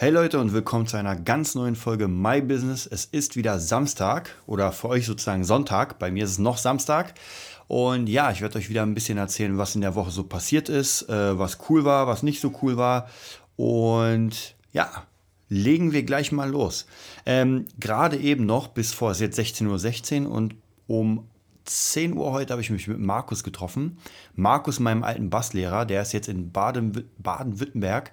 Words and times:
Hey 0.00 0.10
Leute 0.10 0.38
und 0.38 0.52
willkommen 0.52 0.86
zu 0.86 0.96
einer 0.96 1.16
ganz 1.16 1.56
neuen 1.56 1.74
Folge 1.74 2.06
My 2.06 2.40
Business. 2.40 2.86
Es 2.86 3.04
ist 3.06 3.34
wieder 3.34 3.58
Samstag 3.58 4.30
oder 4.46 4.70
für 4.70 4.90
euch 4.90 5.04
sozusagen 5.04 5.42
Sonntag. 5.42 5.98
Bei 5.98 6.12
mir 6.12 6.22
ist 6.22 6.30
es 6.30 6.38
noch 6.38 6.56
Samstag. 6.56 7.14
Und 7.66 8.08
ja, 8.08 8.30
ich 8.30 8.40
werde 8.40 8.58
euch 8.58 8.68
wieder 8.68 8.84
ein 8.84 8.94
bisschen 8.94 9.18
erzählen, 9.18 9.58
was 9.58 9.74
in 9.74 9.80
der 9.80 9.96
Woche 9.96 10.12
so 10.12 10.22
passiert 10.22 10.68
ist, 10.68 11.08
äh, 11.08 11.36
was 11.36 11.58
cool 11.68 11.84
war, 11.84 12.06
was 12.06 12.22
nicht 12.22 12.40
so 12.40 12.52
cool 12.62 12.76
war. 12.76 13.08
Und 13.56 14.54
ja, 14.72 14.88
legen 15.48 15.90
wir 15.90 16.04
gleich 16.04 16.30
mal 16.30 16.48
los. 16.48 16.86
Ähm, 17.26 17.64
Gerade 17.80 18.18
eben 18.18 18.46
noch, 18.46 18.68
bis 18.68 18.94
vor, 18.94 19.12
jetzt 19.14 19.36
16.16 19.36 20.26
Uhr 20.26 20.30
und 20.30 20.54
um 20.86 21.28
10 21.68 22.16
Uhr 22.16 22.32
heute 22.32 22.52
habe 22.52 22.62
ich 22.62 22.70
mich 22.70 22.88
mit 22.88 22.98
Markus 22.98 23.44
getroffen. 23.44 23.98
Markus, 24.34 24.80
meinem 24.80 25.02
alten 25.02 25.30
Basslehrer, 25.30 25.84
der 25.84 26.02
ist 26.02 26.12
jetzt 26.12 26.28
in 26.28 26.50
Baden-Württemberg 26.50 28.12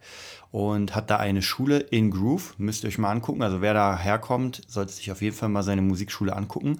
und 0.51 0.95
hat 0.95 1.09
da 1.09 1.17
eine 1.17 1.41
Schule 1.41 1.79
in 1.79 2.11
Groove. 2.11 2.55
Müsst 2.57 2.83
ihr 2.83 2.89
euch 2.89 2.97
mal 2.97 3.11
angucken. 3.11 3.41
Also 3.43 3.61
wer 3.61 3.73
da 3.73 3.97
herkommt, 3.97 4.61
sollte 4.67 4.93
sich 4.93 5.11
auf 5.11 5.21
jeden 5.21 5.35
Fall 5.35 5.49
mal 5.49 5.63
seine 5.63 5.81
Musikschule 5.81 6.35
angucken. 6.35 6.79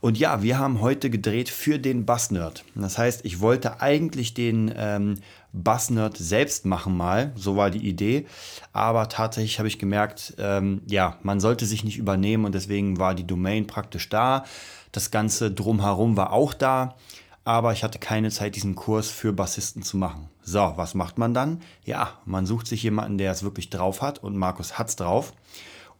Und 0.00 0.18
ja, 0.18 0.42
wir 0.42 0.58
haben 0.58 0.80
heute 0.80 1.10
gedreht 1.10 1.48
für 1.48 1.78
den 1.78 2.06
Bassnerd. 2.06 2.64
Das 2.74 2.98
heißt, 2.98 3.24
ich 3.24 3.40
wollte 3.40 3.80
eigentlich 3.80 4.34
den 4.34 4.72
ähm, 4.76 5.14
Bassnerd 5.52 6.16
selbst 6.16 6.66
machen 6.66 6.96
mal. 6.96 7.32
So 7.34 7.56
war 7.56 7.70
die 7.70 7.86
Idee. 7.86 8.26
Aber 8.72 9.08
tatsächlich 9.08 9.58
habe 9.58 9.68
ich 9.68 9.78
gemerkt, 9.78 10.34
ähm, 10.38 10.82
ja, 10.86 11.16
man 11.22 11.40
sollte 11.40 11.66
sich 11.66 11.84
nicht 11.84 11.98
übernehmen 11.98 12.44
und 12.44 12.54
deswegen 12.54 12.98
war 12.98 13.14
die 13.14 13.26
Domain 13.26 13.66
praktisch 13.66 14.08
da. 14.08 14.44
Das 14.92 15.10
Ganze 15.10 15.50
drumherum 15.50 16.16
war 16.16 16.32
auch 16.32 16.54
da, 16.54 16.96
aber 17.44 17.72
ich 17.72 17.84
hatte 17.84 17.98
keine 17.98 18.30
Zeit, 18.30 18.56
diesen 18.56 18.74
Kurs 18.74 19.08
für 19.10 19.32
Bassisten 19.32 19.82
zu 19.82 19.96
machen. 19.96 20.28
So, 20.42 20.72
was 20.76 20.94
macht 20.94 21.18
man 21.18 21.34
dann? 21.34 21.62
Ja, 21.84 22.18
man 22.24 22.46
sucht 22.46 22.66
sich 22.66 22.82
jemanden, 22.82 23.18
der 23.18 23.32
es 23.32 23.42
wirklich 23.42 23.70
drauf 23.70 24.02
hat 24.02 24.22
und 24.22 24.36
Markus 24.36 24.78
hat 24.78 24.88
es 24.88 24.96
drauf 24.96 25.32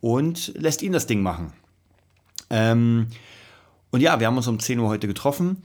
und 0.00 0.52
lässt 0.56 0.82
ihn 0.82 0.92
das 0.92 1.06
Ding 1.06 1.22
machen. 1.22 1.52
Ähm, 2.50 3.08
und 3.90 4.00
ja, 4.00 4.20
wir 4.20 4.26
haben 4.26 4.36
uns 4.36 4.46
um 4.46 4.60
10 4.60 4.78
Uhr 4.78 4.88
heute 4.88 5.06
getroffen 5.06 5.62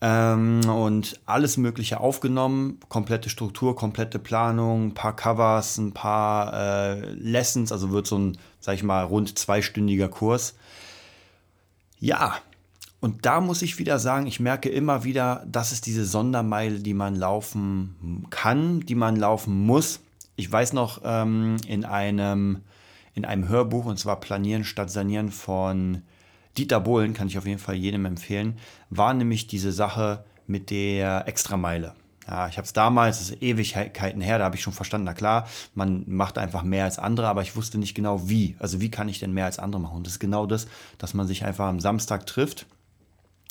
ähm, 0.00 0.68
und 0.68 1.20
alles 1.26 1.56
Mögliche 1.56 2.00
aufgenommen. 2.00 2.80
Komplette 2.88 3.28
Struktur, 3.30 3.76
komplette 3.76 4.18
Planung, 4.18 4.88
ein 4.88 4.94
paar 4.94 5.16
Covers, 5.16 5.78
ein 5.78 5.92
paar 5.92 6.52
äh, 6.52 7.10
Lessons. 7.12 7.72
Also 7.72 7.90
wird 7.90 8.06
so 8.06 8.18
ein, 8.18 8.38
sag 8.60 8.74
ich 8.74 8.82
mal, 8.82 9.04
rund 9.04 9.38
zweistündiger 9.38 10.08
Kurs. 10.08 10.56
Ja, 11.98 12.36
und 13.00 13.26
da 13.26 13.40
muss 13.40 13.62
ich 13.62 13.78
wieder 13.78 13.98
sagen, 13.98 14.26
ich 14.26 14.40
merke 14.40 14.68
immer 14.68 15.04
wieder, 15.04 15.44
das 15.46 15.72
ist 15.72 15.86
diese 15.86 16.04
Sondermeile, 16.04 16.80
die 16.80 16.94
man 16.94 17.14
laufen 17.14 18.26
kann, 18.30 18.80
die 18.80 18.94
man 18.94 19.16
laufen 19.16 19.66
muss. 19.66 20.00
Ich 20.34 20.50
weiß 20.50 20.72
noch 20.72 21.02
ähm, 21.04 21.56
in, 21.66 21.84
einem, 21.84 22.62
in 23.14 23.24
einem 23.24 23.48
Hörbuch, 23.48 23.84
und 23.84 23.98
zwar 23.98 24.18
Planieren 24.18 24.64
statt 24.64 24.90
Sanieren 24.90 25.30
von 25.30 26.02
Dieter 26.56 26.80
Bohlen, 26.80 27.12
kann 27.12 27.28
ich 27.28 27.36
auf 27.36 27.46
jeden 27.46 27.58
Fall 27.58 27.74
jedem 27.74 28.06
empfehlen, 28.06 28.58
war 28.88 29.12
nämlich 29.12 29.46
diese 29.46 29.72
Sache 29.72 30.24
mit 30.46 30.70
der 30.70 31.28
Extrameile. 31.28 31.94
Ja, 32.26 32.48
ich 32.48 32.56
habe 32.56 32.66
es 32.66 32.72
damals, 32.72 33.18
das 33.18 33.30
ist 33.30 33.42
Ewigkeiten 33.42 34.20
her, 34.20 34.38
da 34.38 34.46
habe 34.46 34.56
ich 34.56 34.62
schon 34.62 34.72
verstanden, 34.72 35.04
na 35.04 35.14
klar, 35.14 35.46
man 35.74 36.04
macht 36.08 36.38
einfach 36.38 36.64
mehr 36.64 36.84
als 36.84 36.98
andere, 36.98 37.28
aber 37.28 37.42
ich 37.42 37.54
wusste 37.54 37.78
nicht 37.78 37.94
genau 37.94 38.28
wie. 38.28 38.56
Also 38.58 38.80
wie 38.80 38.90
kann 38.90 39.08
ich 39.08 39.20
denn 39.20 39.32
mehr 39.32 39.44
als 39.44 39.58
andere 39.58 39.80
machen? 39.80 39.98
Und 39.98 40.06
das 40.06 40.14
ist 40.14 40.18
genau 40.18 40.46
das, 40.46 40.66
dass 40.98 41.14
man 41.14 41.26
sich 41.28 41.44
einfach 41.44 41.66
am 41.66 41.78
Samstag 41.78 42.26
trifft 42.26 42.66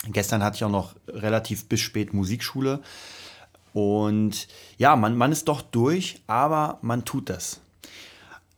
Gestern 0.07 0.43
hatte 0.43 0.57
ich 0.57 0.63
auch 0.63 0.69
noch 0.69 0.95
relativ 1.07 1.65
bis 1.65 1.79
spät 1.79 2.13
Musikschule. 2.13 2.81
Und 3.73 4.47
ja, 4.77 4.95
man, 4.95 5.17
man 5.17 5.31
ist 5.31 5.47
doch 5.47 5.61
durch, 5.61 6.21
aber 6.27 6.79
man 6.81 7.05
tut 7.05 7.29
das. 7.29 7.59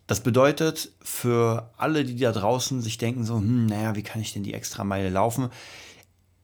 Das 0.06 0.22
bedeutet 0.22 0.92
für 1.02 1.70
alle, 1.78 2.06
die 2.06 2.18
da 2.18 2.32
draußen 2.32 2.82
sich 2.82 2.98
denken, 2.98 3.26
so, 3.26 3.38
hm, 3.38 3.66
naja, 3.66 3.96
wie 3.96 4.04
kann 4.04 4.22
ich 4.22 4.34
denn 4.34 4.44
die 4.44 4.54
extra 4.54 4.84
Meile 4.84 5.10
laufen? 5.10 5.50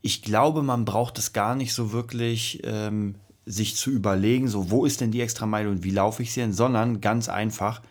Ich 0.01 0.21
glaube, 0.21 0.63
man 0.63 0.83
braucht 0.83 1.17
es 1.17 1.31
gar 1.31 1.55
nicht 1.55 1.73
so 1.73 1.93
wirklich, 1.93 2.61
ähm, 2.65 3.15
sich 3.45 3.75
zu 3.75 3.89
überlegen, 3.89 4.47
so, 4.47 4.71
wo 4.71 4.85
ist 4.85 5.01
denn 5.01 5.11
die 5.11 5.21
extra 5.21 5.45
Meile 5.45 5.69
und 5.69 5.83
wie 5.83 5.91
laufe 5.91 6.23
ich 6.23 6.33
sie 6.33 6.41
denn, 6.41 6.53
sondern 6.53 7.01
ganz 7.01 7.29
einfach, 7.29 7.81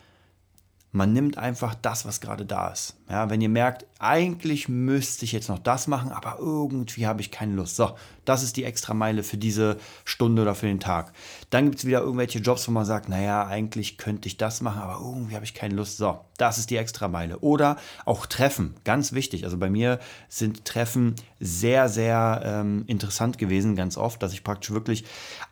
man 0.95 1.11
nimmt 1.11 1.39
einfach 1.39 1.73
das, 1.73 2.05
was 2.05 2.21
gerade 2.21 2.45
da 2.45 2.69
ist. 2.69 2.95
Ja, 3.09 3.31
wenn 3.31 3.41
ihr 3.41 3.49
merkt, 3.49 3.87
eigentlich 3.97 4.69
müsste 4.69 5.25
ich 5.25 5.31
jetzt 5.31 5.49
noch 5.49 5.57
das 5.57 5.87
machen, 5.87 6.11
aber 6.11 6.37
irgendwie 6.37 7.07
habe 7.07 7.19
ich 7.19 7.31
keine 7.31 7.55
Lust. 7.55 7.77
So, 7.77 7.95
das 8.25 8.43
ist 8.43 8.57
die 8.57 8.63
extra 8.63 8.93
Meile 8.93 9.23
für 9.23 9.37
diese 9.37 9.77
Stunde 10.05 10.43
oder 10.43 10.53
für 10.53 10.67
den 10.67 10.79
Tag. 10.79 11.11
Dann 11.49 11.65
gibt 11.65 11.79
es 11.79 11.85
wieder 11.85 12.01
irgendwelche 12.01 12.37
Jobs, 12.37 12.67
wo 12.67 12.71
man 12.71 12.85
sagt, 12.85 13.09
naja, 13.09 13.47
eigentlich 13.47 13.97
könnte 13.97 14.27
ich 14.27 14.37
das 14.37 14.61
machen, 14.61 14.83
aber 14.83 15.03
irgendwie 15.03 15.33
habe 15.33 15.45
ich 15.45 15.55
keine 15.55 15.73
Lust. 15.73 15.97
So, 15.97 16.19
das 16.37 16.59
ist 16.59 16.69
die 16.69 16.77
extra 16.77 17.07
Meile. 17.07 17.39
Oder 17.39 17.77
auch 18.05 18.27
Treffen, 18.27 18.75
ganz 18.83 19.13
wichtig. 19.13 19.45
Also 19.45 19.57
bei 19.57 19.71
mir 19.71 19.99
sind 20.29 20.63
Treffen 20.63 21.15
sehr, 21.39 21.89
sehr 21.89 22.43
ähm, 22.45 22.83
interessant 22.85 23.39
gewesen, 23.39 23.75
ganz 23.75 23.97
oft, 23.97 24.21
dass 24.21 24.31
ich 24.31 24.43
praktisch 24.43 24.69
wirklich, 24.69 25.05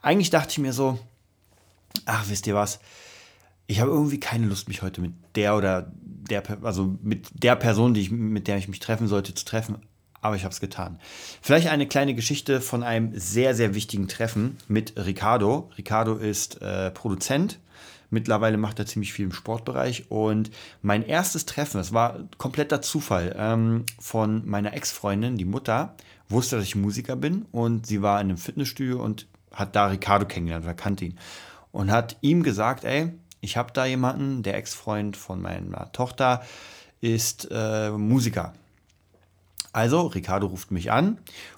eigentlich 0.03 0.29
dachte 0.29 0.51
ich 0.51 0.59
mir 0.59 0.71
so, 0.71 0.99
ach, 2.05 2.25
wisst 2.29 2.45
ihr 2.45 2.53
was? 2.53 2.79
Ich 3.71 3.79
habe 3.79 3.91
irgendwie 3.91 4.19
keine 4.19 4.47
Lust, 4.47 4.67
mich 4.67 4.81
heute 4.81 4.99
mit 4.99 5.13
der 5.35 5.55
oder 5.55 5.91
der, 5.95 6.43
also 6.61 6.97
mit 7.01 7.27
der 7.33 7.55
Person, 7.55 7.93
die 7.93 8.01
ich, 8.01 8.11
mit 8.11 8.47
der 8.47 8.57
ich 8.57 8.67
mich 8.67 8.79
treffen 8.79 9.07
sollte, 9.07 9.33
zu 9.33 9.45
treffen. 9.45 9.77
Aber 10.19 10.35
ich 10.35 10.43
habe 10.43 10.51
es 10.51 10.59
getan. 10.59 10.99
Vielleicht 11.41 11.69
eine 11.69 11.87
kleine 11.87 12.13
Geschichte 12.13 12.59
von 12.59 12.83
einem 12.83 13.17
sehr, 13.17 13.55
sehr 13.55 13.73
wichtigen 13.73 14.07
Treffen 14.07 14.57
mit 14.67 14.93
Ricardo. 14.97 15.71
Ricardo 15.77 16.15
ist 16.15 16.61
äh, 16.61 16.91
Produzent. 16.91 17.59
Mittlerweile 18.09 18.57
macht 18.57 18.77
er 18.77 18.85
ziemlich 18.85 19.13
viel 19.13 19.25
im 19.25 19.31
Sportbereich. 19.31 20.11
Und 20.11 20.51
mein 20.81 21.01
erstes 21.01 21.45
Treffen, 21.45 21.77
das 21.77 21.93
war 21.93 22.27
kompletter 22.37 22.81
Zufall, 22.81 23.33
ähm, 23.37 23.85
von 23.99 24.45
meiner 24.45 24.73
Ex-Freundin, 24.73 25.37
die 25.37 25.45
Mutter, 25.45 25.95
wusste, 26.27 26.57
dass 26.57 26.65
ich 26.65 26.75
Musiker 26.75 27.15
bin. 27.15 27.45
Und 27.51 27.87
sie 27.87 28.01
war 28.01 28.19
in 28.19 28.27
einem 28.27 28.37
Fitnessstudio 28.37 29.01
und 29.01 29.27
hat 29.53 29.77
da 29.77 29.87
Ricardo 29.87 30.25
kennengelernt, 30.25 30.65
oder 30.65 30.73
kannte 30.73 31.05
ihn. 31.05 31.17
Und 31.71 31.89
hat 31.89 32.17
ihm 32.19 32.43
gesagt, 32.43 32.83
ey, 32.83 33.13
ich 33.41 33.57
habe 33.57 33.73
da 33.73 33.85
jemanden, 33.85 34.43
der 34.43 34.55
Ex-Freund 34.55 35.17
von 35.17 35.41
meiner 35.41 35.91
Tochter 35.91 36.43
ist 37.01 37.47
äh, 37.51 37.89
Musiker. 37.89 38.53
Also, 39.73 40.01
Ricardo 40.07 40.47
ruft 40.47 40.71
mich 40.71 40.91
an 40.91 41.17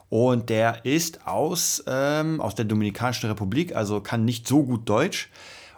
und 0.09 0.49
der 0.49 0.85
ist 0.85 1.27
aus, 1.27 1.83
ähm, 1.87 2.39
aus 2.39 2.55
der 2.55 2.65
Dominikanischen 2.65 3.29
Republik, 3.29 3.75
also 3.75 4.01
kann 4.01 4.23
nicht 4.23 4.47
so 4.47 4.63
gut 4.63 4.87
Deutsch. 4.87 5.29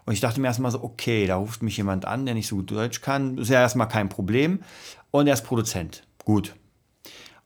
Und 0.06 0.14
ich 0.14 0.20
dachte 0.20 0.40
mir 0.40 0.48
erstmal 0.48 0.72
so, 0.72 0.84
okay, 0.84 1.26
da 1.26 1.38
ruft 1.38 1.64
mich 1.64 1.78
jemand 1.78 2.06
an, 2.06 2.26
der 2.26 2.36
nicht 2.36 2.48
so 2.48 2.58
gut 2.58 2.70
Deutsch 2.70 3.02
kann. 3.02 3.40
Ist 3.40 3.50
ja 3.50 3.62
erstmal 3.62 3.88
kein 3.88 4.08
Problem. 4.08 4.62
Und 5.10 5.26
er 5.26 5.34
ist 5.34 5.44
Produzent. 5.44 6.04
Gut. 6.24 6.54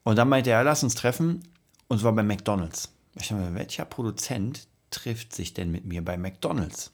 Und 0.03 0.17
dann 0.17 0.27
meinte 0.27 0.49
er, 0.49 0.63
lass 0.63 0.83
uns 0.83 0.95
treffen. 0.95 1.43
Und 1.87 1.99
zwar 1.99 2.11
bei 2.11 2.23
McDonalds. 2.23 2.91
Ich 3.15 3.29
dachte 3.29 3.35
mir, 3.35 3.55
welcher 3.55 3.85
Produzent 3.85 4.67
trifft 4.91 5.33
sich 5.33 5.53
denn 5.53 5.71
mit 5.71 5.85
mir 5.85 6.03
bei 6.03 6.17
McDonalds? 6.17 6.91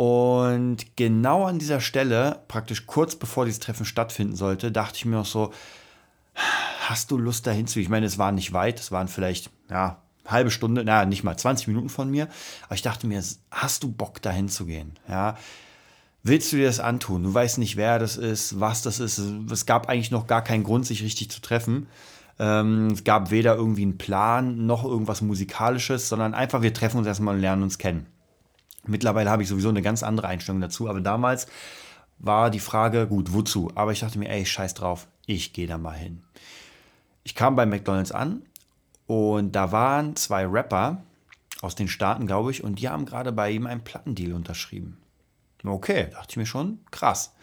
Und 0.00 0.96
genau 0.96 1.44
an 1.44 1.58
dieser 1.58 1.78
Stelle, 1.82 2.40
praktisch 2.48 2.86
kurz 2.86 3.16
bevor 3.16 3.44
dieses 3.44 3.60
Treffen 3.60 3.84
stattfinden 3.84 4.34
sollte, 4.34 4.72
dachte 4.72 4.96
ich 4.96 5.04
mir 5.04 5.18
auch 5.18 5.26
so, 5.26 5.52
hast 6.88 7.10
du 7.10 7.18
Lust 7.18 7.46
dahin 7.46 7.66
zu? 7.66 7.80
Ich 7.80 7.90
meine, 7.90 8.06
es 8.06 8.16
war 8.16 8.32
nicht 8.32 8.54
weit, 8.54 8.80
es 8.80 8.90
waren 8.92 9.08
vielleicht, 9.08 9.50
ja, 9.68 10.00
halbe 10.26 10.50
Stunde, 10.50 10.84
naja, 10.84 11.04
nicht 11.04 11.22
mal 11.22 11.36
20 11.36 11.68
Minuten 11.68 11.90
von 11.90 12.10
mir. 12.10 12.28
Aber 12.64 12.76
ich 12.76 12.80
dachte 12.80 13.06
mir, 13.06 13.22
hast 13.50 13.82
du 13.82 13.92
Bock 13.92 14.22
dahin 14.22 14.48
zu 14.48 14.64
gehen? 14.64 14.94
Ja. 15.06 15.36
Willst 16.22 16.50
du 16.50 16.56
dir 16.56 16.66
das 16.66 16.80
antun? 16.80 17.22
Du 17.24 17.34
weißt 17.34 17.58
nicht, 17.58 17.76
wer 17.76 17.98
das 17.98 18.16
ist, 18.16 18.58
was 18.58 18.80
das 18.80 19.00
ist. 19.00 19.18
Es 19.50 19.66
gab 19.66 19.90
eigentlich 19.90 20.10
noch 20.10 20.26
gar 20.26 20.42
keinen 20.42 20.64
Grund, 20.64 20.86
sich 20.86 21.02
richtig 21.02 21.30
zu 21.30 21.42
treffen. 21.42 21.88
Ähm, 22.38 22.86
es 22.86 23.04
gab 23.04 23.30
weder 23.30 23.54
irgendwie 23.54 23.82
einen 23.82 23.98
Plan 23.98 24.64
noch 24.64 24.82
irgendwas 24.82 25.20
Musikalisches, 25.20 26.08
sondern 26.08 26.32
einfach, 26.32 26.62
wir 26.62 26.72
treffen 26.72 26.96
uns 26.96 27.06
erstmal 27.06 27.34
und 27.34 27.42
lernen 27.42 27.64
uns 27.64 27.76
kennen. 27.76 28.06
Mittlerweile 28.86 29.30
habe 29.30 29.42
ich 29.42 29.48
sowieso 29.48 29.68
eine 29.68 29.82
ganz 29.82 30.02
andere 30.02 30.28
Einstellung 30.28 30.60
dazu, 30.60 30.88
aber 30.88 31.00
damals 31.00 31.46
war 32.18 32.50
die 32.50 32.60
Frage, 32.60 33.06
gut, 33.06 33.32
wozu? 33.32 33.70
Aber 33.74 33.92
ich 33.92 34.00
dachte 34.00 34.18
mir, 34.18 34.28
ey, 34.28 34.44
scheiß 34.44 34.74
drauf, 34.74 35.08
ich 35.26 35.52
gehe 35.52 35.66
da 35.66 35.78
mal 35.78 35.96
hin. 35.96 36.22
Ich 37.22 37.34
kam 37.34 37.56
bei 37.56 37.66
McDonald's 37.66 38.12
an 38.12 38.42
und 39.06 39.52
da 39.52 39.72
waren 39.72 40.16
zwei 40.16 40.46
Rapper 40.46 41.02
aus 41.60 41.74
den 41.74 41.88
Staaten, 41.88 42.26
glaube 42.26 42.50
ich, 42.50 42.64
und 42.64 42.78
die 42.78 42.88
haben 42.88 43.06
gerade 43.06 43.32
bei 43.32 43.50
ihm 43.50 43.66
einen 43.66 43.84
Plattendeal 43.84 44.32
unterschrieben. 44.32 44.98
Okay, 45.64 46.08
dachte 46.10 46.30
ich 46.30 46.36
mir 46.36 46.46
schon, 46.46 46.78
krass. 46.90 47.34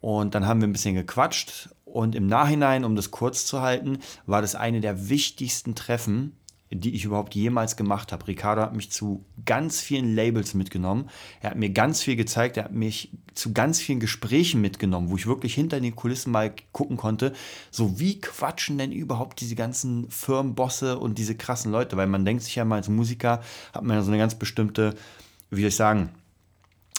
Und 0.00 0.34
dann 0.34 0.46
haben 0.46 0.60
wir 0.60 0.68
ein 0.68 0.72
bisschen 0.72 0.94
gequatscht 0.94 1.70
und 1.84 2.14
im 2.14 2.26
Nachhinein, 2.26 2.84
um 2.84 2.96
das 2.96 3.10
kurz 3.10 3.46
zu 3.46 3.62
halten, 3.62 4.00
war 4.26 4.42
das 4.42 4.54
eine 4.54 4.80
der 4.80 5.08
wichtigsten 5.08 5.74
Treffen, 5.74 6.36
die 6.74 6.94
ich 6.94 7.04
überhaupt 7.04 7.34
jemals 7.34 7.76
gemacht 7.76 8.12
habe. 8.12 8.26
Ricardo 8.26 8.62
hat 8.62 8.74
mich 8.74 8.90
zu 8.90 9.24
ganz 9.44 9.80
vielen 9.80 10.14
Labels 10.14 10.54
mitgenommen. 10.54 11.08
Er 11.40 11.50
hat 11.50 11.58
mir 11.58 11.70
ganz 11.70 12.02
viel 12.02 12.16
gezeigt. 12.16 12.56
Er 12.56 12.64
hat 12.64 12.72
mich 12.72 13.10
zu 13.34 13.52
ganz 13.52 13.80
vielen 13.80 14.00
Gesprächen 14.00 14.60
mitgenommen, 14.60 15.10
wo 15.10 15.16
ich 15.16 15.26
wirklich 15.26 15.54
hinter 15.54 15.80
den 15.80 15.96
Kulissen 15.96 16.32
mal 16.32 16.52
gucken 16.72 16.96
konnte, 16.96 17.32
so 17.70 17.98
wie 17.98 18.20
quatschen 18.20 18.78
denn 18.78 18.92
überhaupt 18.92 19.40
diese 19.40 19.54
ganzen 19.54 20.10
Firmenbosse 20.10 20.98
und 20.98 21.18
diese 21.18 21.34
krassen 21.34 21.72
Leute, 21.72 21.96
weil 21.96 22.06
man 22.06 22.24
denkt 22.24 22.42
sich 22.42 22.54
ja 22.54 22.64
mal 22.64 22.76
als 22.76 22.88
Musiker 22.88 23.40
hat 23.72 23.82
man 23.82 23.96
ja 23.96 24.02
so 24.02 24.10
eine 24.10 24.18
ganz 24.18 24.34
bestimmte, 24.34 24.94
wie 25.50 25.60
soll 25.60 25.68
ich 25.68 25.76
sagen, 25.76 26.10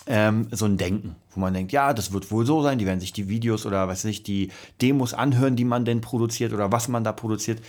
ähm, 0.08 0.48
so 0.52 0.66
ein 0.66 0.78
Denken, 0.78 1.16
wo 1.34 1.40
man 1.40 1.54
denkt, 1.54 1.72
ja, 1.72 1.94
das 1.94 2.12
wird 2.12 2.32
wohl 2.32 2.46
so 2.46 2.62
sein, 2.62 2.78
die 2.78 2.86
werden 2.86 3.00
sich 3.00 3.14
die 3.14 3.28
Videos 3.28 3.66
oder 3.66 3.88
was 3.88 4.06
ich, 4.06 4.24
die 4.24 4.52
Demos 4.82 5.14
anhören, 5.14 5.56
die 5.56 5.66
man 5.66 5.86
denn 5.86 6.02
produziert 6.02 6.54
oder 6.54 6.72
was 6.72 6.88
man 6.88 7.04
da 7.04 7.12
produziert. 7.12 7.62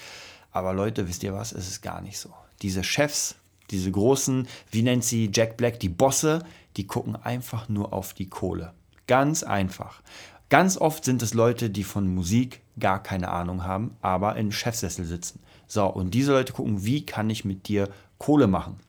Aber 0.57 0.73
Leute, 0.73 1.07
wisst 1.07 1.23
ihr 1.23 1.35
was, 1.35 1.53
es 1.53 1.69
ist 1.69 1.83
gar 1.83 2.01
nicht 2.01 2.19
so. 2.19 2.31
Diese 2.63 2.83
Chefs, 2.83 3.35
diese 3.71 3.91
großen, 3.91 4.49
wie 4.71 4.81
nennt 4.81 5.05
sie 5.05 5.31
Jack 5.31 5.59
Black, 5.59 5.79
die 5.81 5.91
Bosse, 5.91 6.47
die 6.79 6.87
gucken 6.87 7.15
einfach 7.15 7.69
nur 7.69 7.93
auf 7.93 8.15
die 8.15 8.31
Kohle. 8.31 8.73
Ganz 9.07 9.43
einfach. 9.43 10.01
Ganz 10.49 10.79
oft 10.79 11.05
sind 11.05 11.21
es 11.21 11.35
Leute, 11.35 11.69
die 11.69 11.85
von 11.85 12.13
Musik 12.15 12.63
gar 12.81 13.03
keine 13.03 13.29
Ahnung 13.29 13.65
haben, 13.65 13.99
aber 14.01 14.37
in 14.37 14.51
Chefsessel 14.51 15.05
sitzen. 15.05 15.41
So, 15.67 15.85
und 15.85 16.15
diese 16.15 16.33
Leute 16.33 16.55
gucken, 16.55 16.87
wie 16.87 17.05
kann 17.05 17.29
ich 17.29 17.45
mit 17.45 17.69
dir 17.69 17.91
Kohle 18.17 18.47
machen? 18.47 18.81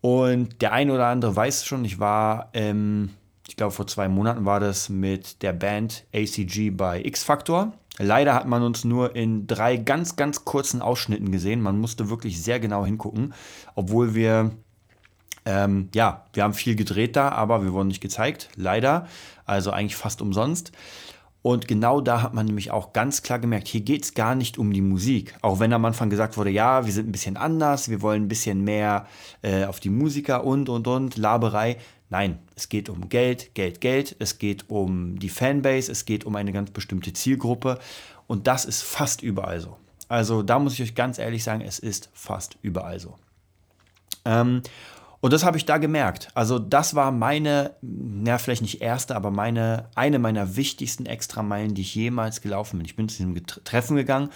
Und 0.00 0.62
der 0.62 0.72
eine 0.72 0.92
oder 0.92 1.08
andere 1.08 1.34
weiß 1.34 1.64
schon, 1.64 1.84
ich 1.84 1.98
war, 1.98 2.50
ähm, 2.52 3.10
ich 3.48 3.56
glaube 3.56 3.72
vor 3.72 3.88
zwei 3.88 4.06
Monaten 4.06 4.44
war 4.44 4.60
das 4.60 4.88
mit 4.88 5.42
der 5.42 5.54
Band 5.54 6.04
ACG 6.14 6.70
bei 6.70 7.02
X 7.02 7.24
Factor. 7.24 7.72
Leider 7.98 8.34
hat 8.34 8.46
man 8.46 8.62
uns 8.62 8.84
nur 8.84 9.14
in 9.14 9.46
drei 9.46 9.76
ganz, 9.76 10.16
ganz 10.16 10.44
kurzen 10.44 10.80
Ausschnitten 10.80 11.30
gesehen. 11.30 11.60
Man 11.60 11.78
musste 11.78 12.08
wirklich 12.08 12.42
sehr 12.42 12.58
genau 12.58 12.86
hingucken, 12.86 13.34
obwohl 13.74 14.14
wir, 14.14 14.50
ähm, 15.44 15.88
ja, 15.94 16.24
wir 16.32 16.42
haben 16.42 16.54
viel 16.54 16.74
gedreht 16.74 17.16
da, 17.16 17.28
aber 17.30 17.62
wir 17.62 17.72
wurden 17.72 17.88
nicht 17.88 18.00
gezeigt, 18.00 18.48
leider. 18.56 19.06
Also 19.44 19.70
eigentlich 19.70 19.96
fast 19.96 20.22
umsonst. 20.22 20.72
Und 21.42 21.66
genau 21.66 22.00
da 22.00 22.22
hat 22.22 22.34
man 22.34 22.46
nämlich 22.46 22.70
auch 22.70 22.92
ganz 22.92 23.22
klar 23.22 23.40
gemerkt, 23.40 23.66
hier 23.66 23.80
geht 23.80 24.04
es 24.04 24.14
gar 24.14 24.36
nicht 24.36 24.58
um 24.58 24.72
die 24.72 24.80
Musik. 24.80 25.34
Auch 25.42 25.58
wenn 25.58 25.72
am 25.72 25.84
Anfang 25.84 26.08
gesagt 26.08 26.36
wurde, 26.36 26.50
ja, 26.50 26.86
wir 26.86 26.92
sind 26.92 27.08
ein 27.08 27.12
bisschen 27.12 27.36
anders, 27.36 27.88
wir 27.90 28.00
wollen 28.00 28.24
ein 28.24 28.28
bisschen 28.28 28.62
mehr 28.62 29.06
äh, 29.42 29.64
auf 29.64 29.80
die 29.80 29.90
Musiker 29.90 30.44
und, 30.44 30.68
und, 30.68 30.86
und, 30.86 31.16
Laberei. 31.16 31.78
Nein, 32.10 32.38
es 32.54 32.68
geht 32.68 32.88
um 32.88 33.08
Geld, 33.08 33.54
Geld, 33.54 33.80
Geld. 33.80 34.14
Es 34.20 34.38
geht 34.38 34.70
um 34.70 35.18
die 35.18 35.30
Fanbase, 35.30 35.90
es 35.90 36.04
geht 36.04 36.24
um 36.24 36.36
eine 36.36 36.52
ganz 36.52 36.70
bestimmte 36.70 37.12
Zielgruppe. 37.12 37.78
Und 38.28 38.46
das 38.46 38.64
ist 38.64 38.82
fast 38.82 39.22
überall 39.22 39.60
so. 39.60 39.76
Also 40.08 40.42
da 40.42 40.58
muss 40.58 40.74
ich 40.74 40.82
euch 40.82 40.94
ganz 40.94 41.18
ehrlich 41.18 41.42
sagen, 41.42 41.62
es 41.62 41.78
ist 41.78 42.10
fast 42.12 42.56
überall 42.62 43.00
so. 43.00 43.16
Ähm, 44.24 44.62
und 45.22 45.32
das 45.32 45.44
habe 45.44 45.56
ich 45.56 45.64
da 45.64 45.78
gemerkt. 45.78 46.30
Also 46.34 46.58
das 46.58 46.96
war 46.96 47.12
meine, 47.12 47.76
na 47.80 48.38
vielleicht 48.38 48.60
nicht 48.62 48.82
erste, 48.82 49.14
aber 49.14 49.30
meine, 49.30 49.88
eine 49.94 50.18
meiner 50.18 50.56
wichtigsten 50.56 51.06
Extrameilen, 51.06 51.74
die 51.74 51.82
ich 51.82 51.94
jemals 51.94 52.40
gelaufen 52.40 52.78
bin. 52.78 52.86
Ich 52.86 52.96
bin 52.96 53.08
zu 53.08 53.18
diesem 53.18 53.46
Treffen 53.46 53.94
gegangen 53.94 54.30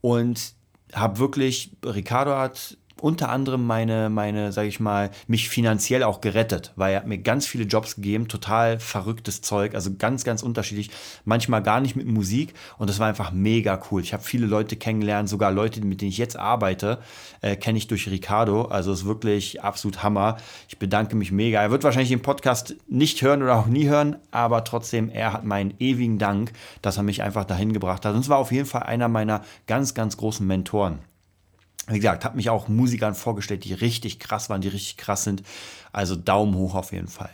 und 0.00 0.54
habe 0.94 1.18
wirklich, 1.18 1.72
Ricardo 1.84 2.36
hat 2.36 2.76
unter 3.02 3.30
anderem 3.30 3.66
meine, 3.66 4.10
meine, 4.10 4.52
sag 4.52 4.66
ich 4.66 4.78
mal, 4.78 5.10
mich 5.26 5.48
finanziell 5.48 6.04
auch 6.04 6.20
gerettet, 6.20 6.72
weil 6.76 6.92
er 6.92 7.00
hat 7.00 7.06
mir 7.08 7.18
ganz 7.18 7.46
viele 7.46 7.64
Jobs 7.64 7.96
gegeben, 7.96 8.28
total 8.28 8.78
verrücktes 8.78 9.40
Zeug, 9.42 9.74
also 9.74 9.90
ganz, 9.98 10.22
ganz 10.22 10.42
unterschiedlich, 10.42 10.90
manchmal 11.24 11.64
gar 11.64 11.80
nicht 11.80 11.96
mit 11.96 12.06
Musik 12.06 12.54
und 12.78 12.88
das 12.88 13.00
war 13.00 13.08
einfach 13.08 13.32
mega 13.32 13.80
cool. 13.90 14.02
Ich 14.02 14.12
habe 14.12 14.22
viele 14.22 14.46
Leute 14.46 14.76
kennengelernt, 14.76 15.28
sogar 15.28 15.50
Leute, 15.50 15.84
mit 15.84 16.00
denen 16.00 16.10
ich 16.10 16.18
jetzt 16.18 16.38
arbeite, 16.38 17.00
äh, 17.40 17.56
kenne 17.56 17.76
ich 17.76 17.88
durch 17.88 18.08
Ricardo, 18.08 18.66
also 18.66 18.92
ist 18.92 19.04
wirklich 19.04 19.62
absolut 19.62 20.04
Hammer. 20.04 20.36
Ich 20.68 20.78
bedanke 20.78 21.16
mich 21.16 21.32
mega. 21.32 21.60
Er 21.60 21.72
wird 21.72 21.82
wahrscheinlich 21.82 22.10
den 22.10 22.22
Podcast 22.22 22.76
nicht 22.86 23.20
hören 23.20 23.42
oder 23.42 23.56
auch 23.56 23.66
nie 23.66 23.88
hören, 23.88 24.16
aber 24.30 24.62
trotzdem, 24.62 25.08
er 25.08 25.32
hat 25.32 25.44
meinen 25.44 25.74
ewigen 25.80 26.18
Dank, 26.18 26.52
dass 26.82 26.98
er 26.98 27.02
mich 27.02 27.22
einfach 27.22 27.44
dahin 27.44 27.72
gebracht 27.72 28.04
hat 28.04 28.14
und 28.14 28.20
es 28.20 28.28
war 28.28 28.38
auf 28.38 28.52
jeden 28.52 28.66
Fall 28.66 28.84
einer 28.84 29.08
meiner 29.08 29.42
ganz, 29.66 29.94
ganz 29.94 30.16
großen 30.16 30.46
Mentoren 30.46 31.00
wie 31.88 31.98
gesagt, 31.98 32.24
habe 32.24 32.36
mich 32.36 32.48
auch 32.48 32.68
Musikern 32.68 33.14
vorgestellt, 33.14 33.64
die 33.64 33.74
richtig 33.74 34.18
krass 34.18 34.48
waren, 34.48 34.60
die 34.60 34.68
richtig 34.68 34.96
krass 34.96 35.24
sind. 35.24 35.42
Also 35.92 36.16
Daumen 36.16 36.54
hoch 36.54 36.74
auf 36.74 36.92
jeden 36.92 37.08
Fall. 37.08 37.30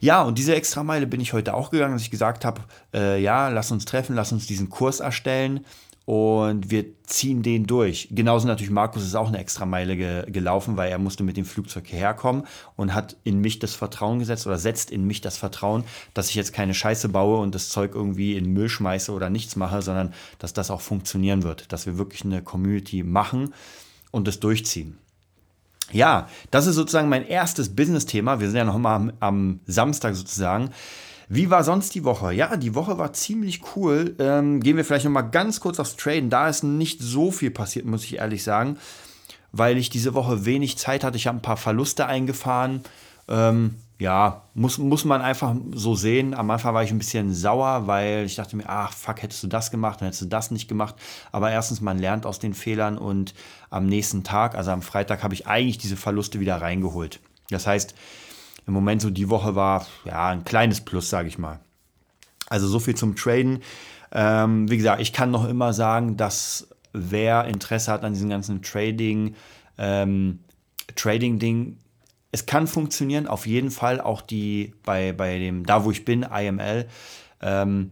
Ja, 0.00 0.22
und 0.22 0.38
diese 0.38 0.54
Extrameile 0.54 1.06
bin 1.06 1.20
ich 1.20 1.32
heute 1.32 1.54
auch 1.54 1.70
gegangen, 1.70 1.94
dass 1.94 2.02
ich 2.02 2.10
gesagt 2.10 2.44
habe, 2.44 2.62
äh, 2.94 3.20
ja, 3.20 3.48
lass 3.48 3.70
uns 3.70 3.84
treffen, 3.84 4.14
lass 4.14 4.32
uns 4.32 4.46
diesen 4.46 4.70
Kurs 4.70 5.00
erstellen 5.00 5.64
und 6.04 6.70
wir 6.70 6.84
ziehen 7.04 7.42
den 7.42 7.66
durch. 7.66 8.08
Genauso 8.10 8.48
natürlich 8.48 8.72
Markus 8.72 9.04
ist 9.04 9.14
auch 9.14 9.28
eine 9.28 9.38
extra 9.38 9.66
Meile 9.66 9.96
ge 9.96 10.30
gelaufen, 10.30 10.76
weil 10.76 10.90
er 10.90 10.98
musste 10.98 11.22
mit 11.22 11.36
dem 11.36 11.44
Flugzeug 11.44 11.86
hierher 11.86 12.14
kommen 12.14 12.44
und 12.76 12.94
hat 12.94 13.16
in 13.22 13.40
mich 13.40 13.60
das 13.60 13.74
Vertrauen 13.74 14.18
gesetzt 14.18 14.46
oder 14.46 14.58
setzt 14.58 14.90
in 14.90 15.06
mich 15.06 15.20
das 15.20 15.36
Vertrauen, 15.36 15.84
dass 16.14 16.28
ich 16.28 16.34
jetzt 16.34 16.52
keine 16.52 16.74
Scheiße 16.74 17.08
baue 17.08 17.38
und 17.38 17.54
das 17.54 17.68
Zeug 17.68 17.94
irgendwie 17.94 18.36
in 18.36 18.52
Müll 18.52 18.68
schmeiße 18.68 19.12
oder 19.12 19.30
nichts 19.30 19.54
mache, 19.54 19.80
sondern 19.82 20.12
dass 20.38 20.52
das 20.52 20.70
auch 20.70 20.80
funktionieren 20.80 21.44
wird, 21.44 21.72
dass 21.72 21.86
wir 21.86 21.98
wirklich 21.98 22.24
eine 22.24 22.42
Community 22.42 23.04
machen 23.04 23.54
und 24.10 24.26
es 24.26 24.40
durchziehen. 24.40 24.98
Ja, 25.92 26.28
das 26.50 26.66
ist 26.66 26.76
sozusagen 26.76 27.08
mein 27.08 27.26
erstes 27.26 27.76
Business-Thema. 27.76 28.40
Wir 28.40 28.48
sind 28.48 28.56
ja 28.56 28.64
noch 28.64 28.78
mal 28.78 28.96
am, 28.96 29.12
am 29.20 29.60
Samstag 29.66 30.14
sozusagen. 30.14 30.70
Wie 31.34 31.48
war 31.48 31.64
sonst 31.64 31.94
die 31.94 32.04
Woche? 32.04 32.34
Ja, 32.34 32.58
die 32.58 32.74
Woche 32.74 32.98
war 32.98 33.14
ziemlich 33.14 33.62
cool. 33.74 34.14
Ähm, 34.18 34.60
gehen 34.60 34.76
wir 34.76 34.84
vielleicht 34.84 35.06
noch 35.06 35.12
mal 35.12 35.22
ganz 35.22 35.60
kurz 35.60 35.80
aufs 35.80 35.96
Traden. 35.96 36.28
Da 36.28 36.46
ist 36.46 36.62
nicht 36.62 37.00
so 37.00 37.30
viel 37.30 37.50
passiert, 37.50 37.86
muss 37.86 38.04
ich 38.04 38.16
ehrlich 38.16 38.44
sagen, 38.44 38.76
weil 39.50 39.78
ich 39.78 39.88
diese 39.88 40.12
Woche 40.12 40.44
wenig 40.44 40.76
Zeit 40.76 41.04
hatte. 41.04 41.16
Ich 41.16 41.26
habe 41.26 41.38
ein 41.38 41.42
paar 41.42 41.56
Verluste 41.56 42.04
eingefahren. 42.04 42.82
Ähm, 43.28 43.76
ja, 43.98 44.42
muss, 44.52 44.76
muss 44.76 45.06
man 45.06 45.22
einfach 45.22 45.56
so 45.72 45.94
sehen. 45.94 46.34
Am 46.34 46.50
Anfang 46.50 46.74
war 46.74 46.82
ich 46.82 46.90
ein 46.90 46.98
bisschen 46.98 47.32
sauer, 47.32 47.86
weil 47.86 48.26
ich 48.26 48.34
dachte 48.34 48.54
mir, 48.54 48.68
ach 48.68 48.92
fuck, 48.92 49.22
hättest 49.22 49.42
du 49.42 49.46
das 49.46 49.70
gemacht, 49.70 50.02
dann 50.02 50.08
hättest 50.08 50.20
du 50.20 50.26
das 50.26 50.50
nicht 50.50 50.68
gemacht. 50.68 50.96
Aber 51.30 51.50
erstens, 51.50 51.80
man 51.80 51.98
lernt 51.98 52.26
aus 52.26 52.40
den 52.40 52.52
Fehlern 52.52 52.98
und 52.98 53.32
am 53.70 53.86
nächsten 53.86 54.22
Tag, 54.22 54.54
also 54.54 54.70
am 54.70 54.82
Freitag, 54.82 55.22
habe 55.22 55.32
ich 55.32 55.46
eigentlich 55.46 55.78
diese 55.78 55.96
Verluste 55.96 56.40
wieder 56.40 56.60
reingeholt. 56.60 57.20
Das 57.48 57.66
heißt, 57.66 57.94
im 58.66 58.74
Moment 58.74 59.02
so 59.02 59.10
die 59.10 59.28
Woche 59.28 59.54
war 59.54 59.86
ja 60.04 60.28
ein 60.28 60.44
kleines 60.44 60.80
Plus, 60.80 61.10
sage 61.10 61.28
ich 61.28 61.38
mal. 61.38 61.60
Also 62.48 62.68
so 62.68 62.78
viel 62.80 62.94
zum 62.94 63.16
Traden. 63.16 63.60
Ähm, 64.12 64.70
wie 64.70 64.76
gesagt, 64.76 65.00
ich 65.00 65.12
kann 65.12 65.30
noch 65.30 65.48
immer 65.48 65.72
sagen, 65.72 66.16
dass 66.16 66.68
wer 66.92 67.46
Interesse 67.46 67.90
hat 67.90 68.04
an 68.04 68.12
diesem 68.12 68.28
ganzen 68.28 68.62
Trading, 68.62 69.34
ähm, 69.78 70.40
Trading-Ding, 70.94 71.78
es 72.30 72.46
kann 72.46 72.66
funktionieren, 72.66 73.26
auf 73.26 73.46
jeden 73.46 73.70
Fall. 73.70 74.00
Auch 74.00 74.22
die 74.22 74.74
bei, 74.84 75.12
bei 75.12 75.38
dem, 75.38 75.64
da 75.66 75.84
wo 75.84 75.90
ich 75.90 76.04
bin, 76.04 76.22
IML, 76.22 76.88
ähm, 77.40 77.90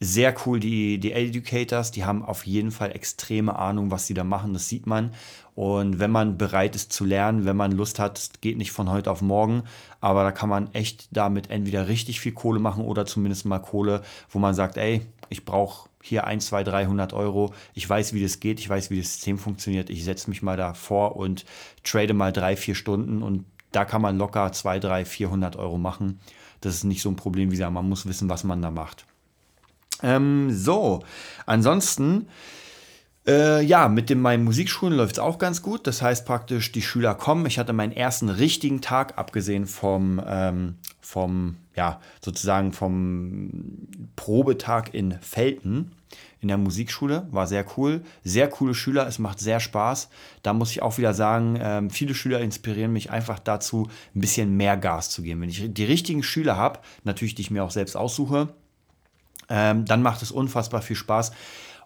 sehr 0.00 0.34
cool, 0.44 0.58
die, 0.58 0.98
die 0.98 1.12
Educators, 1.12 1.92
die 1.92 2.04
haben 2.04 2.24
auf 2.24 2.44
jeden 2.44 2.72
Fall 2.72 2.90
extreme 2.90 3.56
Ahnung, 3.56 3.90
was 3.90 4.06
sie 4.06 4.14
da 4.14 4.24
machen, 4.24 4.52
das 4.52 4.68
sieht 4.68 4.86
man. 4.86 5.12
Und 5.54 5.98
wenn 5.98 6.10
man 6.10 6.38
bereit 6.38 6.74
ist 6.74 6.92
zu 6.92 7.04
lernen, 7.04 7.44
wenn 7.44 7.56
man 7.56 7.72
Lust 7.72 7.98
hat, 7.98 8.18
es 8.18 8.30
geht 8.40 8.56
nicht 8.56 8.72
von 8.72 8.90
heute 8.90 9.10
auf 9.10 9.20
morgen, 9.20 9.64
aber 10.00 10.24
da 10.24 10.32
kann 10.32 10.48
man 10.48 10.72
echt 10.72 11.08
damit 11.10 11.50
entweder 11.50 11.88
richtig 11.88 12.20
viel 12.20 12.32
Kohle 12.32 12.58
machen 12.58 12.84
oder 12.84 13.04
zumindest 13.04 13.44
mal 13.44 13.58
Kohle, 13.58 14.02
wo 14.30 14.38
man 14.38 14.54
sagt, 14.54 14.78
ey, 14.78 15.02
ich 15.28 15.44
brauche 15.44 15.88
hier 16.02 16.26
1, 16.26 16.46
2, 16.46 16.64
300 16.64 17.12
Euro, 17.12 17.52
ich 17.74 17.88
weiß, 17.88 18.14
wie 18.14 18.22
das 18.22 18.40
geht, 18.40 18.60
ich 18.60 18.68
weiß, 18.68 18.90
wie 18.90 18.98
das 18.98 19.12
System 19.12 19.38
funktioniert, 19.38 19.90
ich 19.90 20.04
setze 20.04 20.30
mich 20.30 20.42
mal 20.42 20.56
da 20.56 20.74
vor 20.74 21.16
und 21.16 21.44
trade 21.84 22.14
mal 22.14 22.32
drei, 22.32 22.56
vier 22.56 22.74
Stunden. 22.74 23.22
Und 23.22 23.44
da 23.72 23.84
kann 23.84 24.02
man 24.02 24.18
locker 24.18 24.52
2, 24.52 24.78
3, 24.78 25.04
400 25.04 25.56
Euro 25.56 25.78
machen. 25.78 26.20
Das 26.60 26.74
ist 26.74 26.84
nicht 26.84 27.02
so 27.02 27.08
ein 27.08 27.16
Problem, 27.16 27.50
wie 27.50 27.56
gesagt, 27.56 27.72
man 27.72 27.88
muss 27.88 28.06
wissen, 28.06 28.28
was 28.28 28.44
man 28.44 28.62
da 28.62 28.70
macht. 28.70 29.06
Ähm, 30.02 30.50
so, 30.50 31.04
ansonsten, 31.46 32.26
äh, 33.26 33.62
ja, 33.62 33.88
mit 33.88 34.10
den 34.10 34.20
meinen 34.20 34.44
Musikschulen 34.44 34.96
läuft 34.96 35.12
es 35.12 35.18
auch 35.18 35.38
ganz 35.38 35.62
gut. 35.62 35.86
Das 35.86 36.02
heißt 36.02 36.26
praktisch, 36.26 36.72
die 36.72 36.82
Schüler 36.82 37.14
kommen. 37.14 37.46
Ich 37.46 37.58
hatte 37.58 37.72
meinen 37.72 37.92
ersten 37.92 38.28
richtigen 38.28 38.80
Tag, 38.80 39.16
abgesehen 39.18 39.66
vom, 39.66 40.20
ähm, 40.26 40.76
vom 41.00 41.56
ja, 41.76 42.00
sozusagen 42.20 42.72
vom 42.72 43.88
Probetag 44.16 44.92
in 44.92 45.18
Felten 45.20 45.92
in 46.40 46.48
der 46.48 46.58
Musikschule. 46.58 47.28
War 47.30 47.46
sehr 47.46 47.64
cool. 47.76 48.02
Sehr 48.24 48.48
coole 48.48 48.74
Schüler. 48.74 49.06
Es 49.06 49.20
macht 49.20 49.38
sehr 49.38 49.60
Spaß. 49.60 50.08
Da 50.42 50.52
muss 50.52 50.72
ich 50.72 50.82
auch 50.82 50.98
wieder 50.98 51.14
sagen, 51.14 51.56
ähm, 51.60 51.90
viele 51.90 52.14
Schüler 52.14 52.40
inspirieren 52.40 52.92
mich 52.92 53.10
einfach 53.10 53.38
dazu, 53.38 53.88
ein 54.14 54.20
bisschen 54.20 54.56
mehr 54.56 54.76
Gas 54.76 55.10
zu 55.10 55.22
geben. 55.22 55.40
Wenn 55.40 55.48
ich 55.48 55.72
die 55.72 55.84
richtigen 55.84 56.24
Schüler 56.24 56.56
habe, 56.56 56.80
natürlich, 57.04 57.36
die 57.36 57.42
ich 57.42 57.50
mir 57.52 57.62
auch 57.62 57.70
selbst 57.70 57.96
aussuche, 57.96 58.48
ähm, 59.48 59.84
dann 59.84 60.02
macht 60.02 60.22
es 60.22 60.32
unfassbar 60.32 60.82
viel 60.82 60.96
Spaß. 60.96 61.32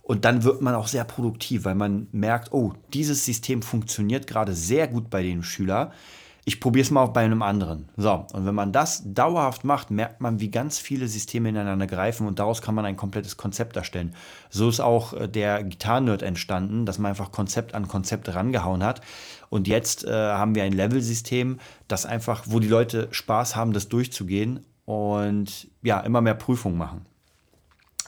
Und 0.07 0.25
dann 0.25 0.45
wird 0.45 0.63
man 0.63 0.77
auch 0.77 0.87
sehr 0.87 1.03
produktiv, 1.03 1.65
weil 1.65 1.75
man 1.75 2.07
merkt, 2.13 2.53
oh, 2.53 2.75
dieses 2.93 3.25
System 3.25 3.61
funktioniert 3.61 4.29
gerade 4.29 4.55
sehr 4.55 4.87
gut 4.87 5.11
bei 5.11 5.21
den 5.25 5.43
Schülern. 5.43 5.91
Ich 6.45 6.61
probiere 6.61 6.85
es 6.85 6.93
mal 6.93 7.03
auch 7.03 7.13
bei 7.13 7.25
einem 7.25 7.43
anderen. 7.43 7.89
So, 7.97 8.25
und 8.33 8.47
wenn 8.47 8.55
man 8.55 8.71
das 8.71 9.03
dauerhaft 9.05 9.65
macht, 9.65 9.91
merkt 9.91 10.21
man, 10.21 10.39
wie 10.39 10.49
ganz 10.49 10.79
viele 10.79 11.09
Systeme 11.09 11.49
ineinander 11.49 11.89
greifen 11.89 12.29
und 12.29 12.39
daraus 12.39 12.63
kann 12.63 12.77
man 12.77 12.85
ein 12.85 12.97
komplettes 12.97 13.37
Konzept 13.37 13.75
erstellen. 13.75 14.15
So 14.49 14.69
ist 14.69 14.79
auch 14.79 15.13
äh, 15.13 15.29
der 15.29 15.65
Gitarren-Nerd 15.65 16.23
entstanden, 16.23 16.87
dass 16.87 17.01
man 17.01 17.09
einfach 17.09 17.33
Konzept 17.33 17.75
an 17.75 17.89
Konzept 17.89 18.33
rangehauen 18.33 18.85
hat. 18.85 19.01
Und 19.49 19.67
jetzt 19.67 20.05
äh, 20.05 20.13
haben 20.13 20.55
wir 20.55 20.63
ein 20.63 20.73
Level-System, 20.73 21.59
das 21.89 22.07
einfach, 22.07 22.45
wo 22.47 22.61
die 22.61 22.69
Leute 22.69 23.09
Spaß 23.11 23.57
haben, 23.57 23.73
das 23.73 23.89
durchzugehen 23.89 24.61
und 24.85 25.67
ja, 25.83 25.99
immer 25.99 26.21
mehr 26.21 26.35
Prüfungen 26.35 26.79
machen. 26.79 27.07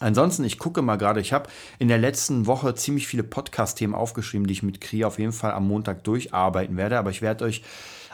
Ansonsten, 0.01 0.45
ich 0.45 0.59
gucke 0.59 0.83
mal 0.83 0.97
gerade, 0.97 1.21
ich 1.21 1.33
habe 1.33 1.49
in 1.79 1.89
der 1.89 1.99
letzten 1.99 2.47
Woche 2.47 2.75
ziemlich 2.75 3.07
viele 3.07 3.25
Podcast-Themen 3.25 3.95
aufgeschrieben, 3.95 4.47
die 4.47 4.53
ich 4.53 4.63
mit 4.63 4.81
Kri 4.81 5.05
auf 5.05 5.19
jeden 5.19 5.33
Fall 5.33 5.53
am 5.53 5.67
Montag 5.67 6.05
durcharbeiten 6.05 6.77
werde. 6.77 6.99
Aber 6.99 7.11
ich 7.11 7.23
werde 7.23 7.45
euch 7.45 7.63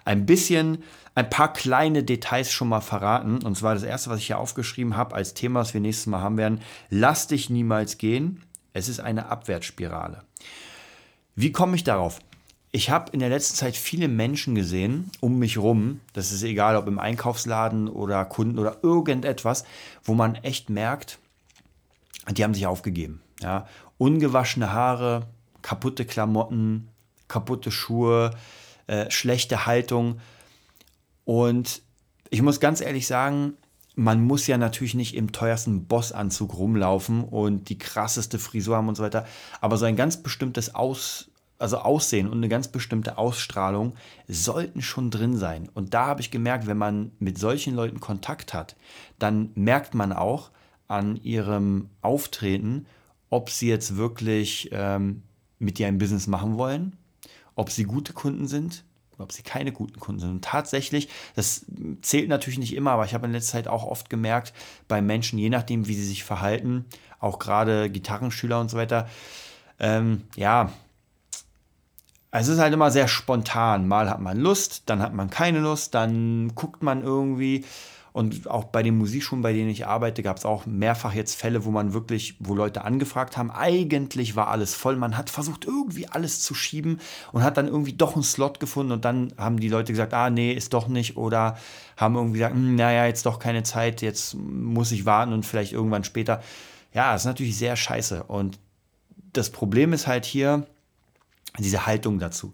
ein 0.05 0.27
bisschen, 0.27 0.83
ein 1.15 1.31
paar 1.31 1.53
kleine 1.53 2.03
Details 2.03 2.51
schon 2.51 2.69
mal 2.69 2.81
verraten. 2.81 3.43
Und 3.43 3.57
zwar 3.57 3.75
das 3.75 3.83
erste, 3.83 4.11
was 4.11 4.19
ich 4.19 4.27
hier 4.27 4.39
aufgeschrieben 4.39 4.97
habe 4.97 5.15
als 5.15 5.35
Thema, 5.35 5.61
was 5.61 5.75
wir 5.75 5.81
nächstes 5.81 6.07
Mal 6.07 6.21
haben 6.21 6.39
werden. 6.39 6.61
Lass 6.91 7.27
dich 7.27 7.51
niemals 7.51 7.99
gehen. 7.99 8.43
Es 8.73 8.89
ist 8.89 9.01
eine 9.01 9.27
Abwärtsspirale. 9.27 10.23
Wie 11.37 11.53
komme 11.53 11.77
ich 11.77 11.85
darauf? 11.85 12.21
Ich 12.73 12.91
habe 12.91 13.13
in 13.13 13.21
der 13.21 13.29
letzten 13.29 13.55
Zeit 13.55 13.77
viele 13.77 14.09
Menschen 14.09 14.57
gesehen 14.57 15.11
um 15.21 15.39
mich 15.39 15.59
rum, 15.59 16.01
das 16.13 16.33
ist 16.33 16.43
egal, 16.43 16.75
ob 16.75 16.89
im 16.89 16.99
Einkaufsladen 16.99 17.89
oder 17.89 18.25
Kunden 18.25 18.59
oder 18.59 18.79
irgendetwas, 18.83 19.65
wo 20.03 20.15
man 20.15 20.35
echt 20.35 20.71
merkt, 20.71 21.21
die 22.31 22.45
haben 22.45 22.55
sich 22.55 22.67
aufgegeben. 22.67 23.23
Ja? 23.41 23.67
Ungewaschene 23.99 24.73
Haare, 24.73 25.27
kaputte 25.63 26.05
Klamotten, 26.05 26.89
kaputte 27.29 27.71
Schuhe, 27.71 28.31
äh, 28.87 29.11
schlechte 29.11 29.67
Haltung. 29.67 30.21
Und 31.25 31.83
ich 32.31 32.43
muss 32.43 32.61
ganz 32.61 32.81
ehrlich 32.81 33.07
sagen, 33.07 33.55
man 33.97 34.23
muss 34.23 34.47
ja 34.47 34.59
natürlich 34.59 34.95
nicht 34.95 35.15
im 35.15 35.33
teuersten 35.33 35.87
Bossanzug 35.87 36.57
rumlaufen 36.57 37.23
und 37.25 37.69
die 37.69 37.79
krasseste 37.79 38.39
Frisur 38.39 38.77
haben 38.77 38.89
und 38.89 38.97
so 38.97 39.03
weiter. 39.03 39.27
Aber 39.61 39.77
so 39.77 39.85
ein 39.85 39.97
ganz 39.97 40.23
bestimmtes 40.23 40.75
Aus, 40.75 41.31
also 41.59 41.79
Aussehen 41.79 42.29
und 42.29 42.39
eine 42.39 42.49
ganz 42.49 42.69
bestimmte 42.69 43.19
Ausstrahlung 43.19 43.95
sollten 44.27 44.83
schon 44.83 45.11
drin 45.11 45.37
sein. 45.37 45.71
Und 45.73 45.95
da 45.95 46.07
habe 46.07 46.21
ich 46.21 46.33
gemerkt, 46.33 46.67
wenn 46.67 46.77
man 46.77 47.13
mit 47.21 47.39
solchen 47.39 47.75
Leuten 47.75 48.01
Kontakt 48.01 48.53
hat, 48.53 48.75
dann 49.19 49.51
merkt 49.55 49.95
man 49.95 50.13
auch 50.13 50.51
an 50.89 51.17
ihrem 51.23 51.89
Auftreten, 52.03 52.87
ob 53.31 53.51
sie 53.51 53.69
jetzt 53.69 53.97
wirklich 53.97 54.71
ähm, 54.73 55.23
mit 55.59 55.79
dir 55.79 55.87
ein 55.87 55.99
Business 55.99 56.27
machen 56.27 56.57
wollen, 56.57 56.97
ob 57.55 57.71
sie 57.71 57.85
gute 57.85 58.13
Kunden 58.13 58.47
sind 58.47 58.85
ob 59.19 59.33
sie 59.33 59.43
keine 59.43 59.73
guten 59.73 60.01
Kunden 60.01 60.21
sind. 60.21 60.31
Und 60.31 60.45
tatsächlich, 60.45 61.09
das 61.37 61.67
zählt 62.03 62.29
natürlich 62.29 62.59
nicht 62.59 62.75
immer, 62.75 62.93
aber 62.93 63.05
ich 63.05 63.15
habe 63.15 63.27
in 63.27 63.33
letzter 63.33 63.53
Zeit 63.53 63.69
auch 63.69 63.85
oft 63.85 64.11
gemerkt, 64.11 64.53
bei 64.89 65.01
Menschen, 65.03 65.39
je 65.39 65.51
nachdem, 65.51 65.87
wie 65.87 65.95
sie 65.95 66.07
sich 66.07 66.25
verhalten, 66.25 66.85
auch 67.21 67.39
gerade 67.39 67.91
Gitarrenschüler 67.91 68.61
und 68.61 68.71
so 68.71 68.77
weiter, 68.77 69.09
ähm, 69.79 70.23
ja, 70.37 70.73
es 72.31 72.49
ist 72.49 72.59
halt 72.59 72.75
immer 72.75 72.91
sehr 72.91 73.07
spontan. 73.07 73.87
Mal 73.87 74.11
hat 74.11 74.21
man 74.21 74.39
Lust, 74.39 74.83
dann 74.87 75.01
hat 75.01 75.15
man 75.15 75.31
keine 75.31 75.61
Lust, 75.61 75.95
dann 75.95 76.55
guckt 76.55 76.83
man 76.83 77.03
irgendwie. 77.03 77.65
Und 78.15 78.49
auch 78.49 78.63
bei 78.63 78.85
den 78.85 78.97
Musikschulen, 78.97 79.43
bei 79.43 79.53
denen 79.53 79.71
ich 79.71 79.89
arbeite, 79.89 80.23
gab 80.23 80.37
es 80.37 80.45
auch 80.45 80.67
mehrfach 80.67 81.15
jetzt 81.15 81.35
Fälle, 81.35 81.65
wo 81.65 81.73
man 81.73 81.95
wirklich, 81.95 82.37
wo 82.39 82.55
Leute 82.55 82.85
angefragt 82.85 83.37
haben, 83.37 83.51
eigentlich 83.51 84.37
war 84.37 84.47
alles 84.47 84.73
voll. 84.73 84.95
Man 84.95 85.17
hat 85.17 85.31
versucht, 85.31 85.65
irgendwie 85.65 86.07
alles 86.07 86.41
zu 86.41 86.55
schieben 86.55 87.01
und 87.33 87.43
hat 87.43 87.57
dann 87.57 87.67
irgendwie 87.67 87.95
doch 87.95 88.15
einen 88.15 88.23
Slot 88.23 88.61
gefunden 88.61 88.93
und 88.93 89.05
dann 89.05 89.33
haben 89.37 89.59
die 89.59 89.69
Leute 89.69 89.93
gesagt, 89.93 90.15
ah 90.15 90.31
nee, 90.31 90.53
ist 90.53 90.75
doch 90.75 90.87
nicht. 90.87 91.17
Oder 91.17 91.59
haben 91.97 92.15
irgendwie 92.15 92.39
gesagt, 92.39 92.55
hm, 92.55 92.77
naja, 92.77 93.05
jetzt 93.05 93.27
doch 93.27 93.41
keine 93.41 93.65
Zeit, 93.65 94.01
jetzt 94.01 94.37
muss 94.37 94.93
ich 94.93 95.07
warten 95.07 95.33
und 95.33 95.45
vielleicht 95.45 95.73
irgendwann 95.73 96.05
später. 96.05 96.41
Ja, 96.93 97.17
ist 97.17 97.25
natürlich 97.25 97.59
sehr 97.59 97.75
scheiße. 97.75 98.23
Und 98.23 98.61
das 99.33 99.51
Problem 99.51 99.93
ist 99.93 100.07
halt 100.07 100.25
hier 100.25 100.69
diese 101.59 101.85
Haltung 101.85 102.21
dazu. 102.21 102.53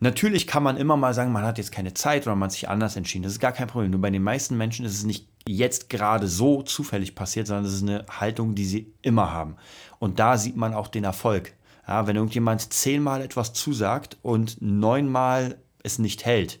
Natürlich 0.00 0.46
kann 0.46 0.62
man 0.62 0.76
immer 0.76 0.96
mal 0.96 1.12
sagen, 1.12 1.32
man 1.32 1.42
hat 1.42 1.58
jetzt 1.58 1.72
keine 1.72 1.92
Zeit 1.92 2.26
oder 2.26 2.36
man 2.36 2.46
hat 2.46 2.52
sich 2.52 2.68
anders 2.68 2.94
entschieden. 2.94 3.24
Das 3.24 3.32
ist 3.32 3.40
gar 3.40 3.52
kein 3.52 3.66
Problem. 3.66 3.90
Nur 3.90 4.00
bei 4.00 4.10
den 4.10 4.22
meisten 4.22 4.56
Menschen 4.56 4.86
ist 4.86 4.94
es 4.94 5.04
nicht 5.04 5.26
jetzt 5.46 5.90
gerade 5.90 6.28
so 6.28 6.62
zufällig 6.62 7.14
passiert, 7.16 7.48
sondern 7.48 7.64
es 7.64 7.74
ist 7.74 7.82
eine 7.82 8.06
Haltung, 8.08 8.54
die 8.54 8.64
sie 8.64 8.92
immer 9.02 9.32
haben. 9.32 9.56
Und 9.98 10.20
da 10.20 10.36
sieht 10.36 10.56
man 10.56 10.72
auch 10.74 10.88
den 10.88 11.04
Erfolg. 11.04 11.52
Ja, 11.86 12.06
wenn 12.06 12.16
irgendjemand 12.16 12.72
zehnmal 12.72 13.22
etwas 13.22 13.54
zusagt 13.54 14.18
und 14.22 14.58
neunmal 14.60 15.56
es 15.82 15.98
nicht 15.98 16.24
hält, 16.24 16.60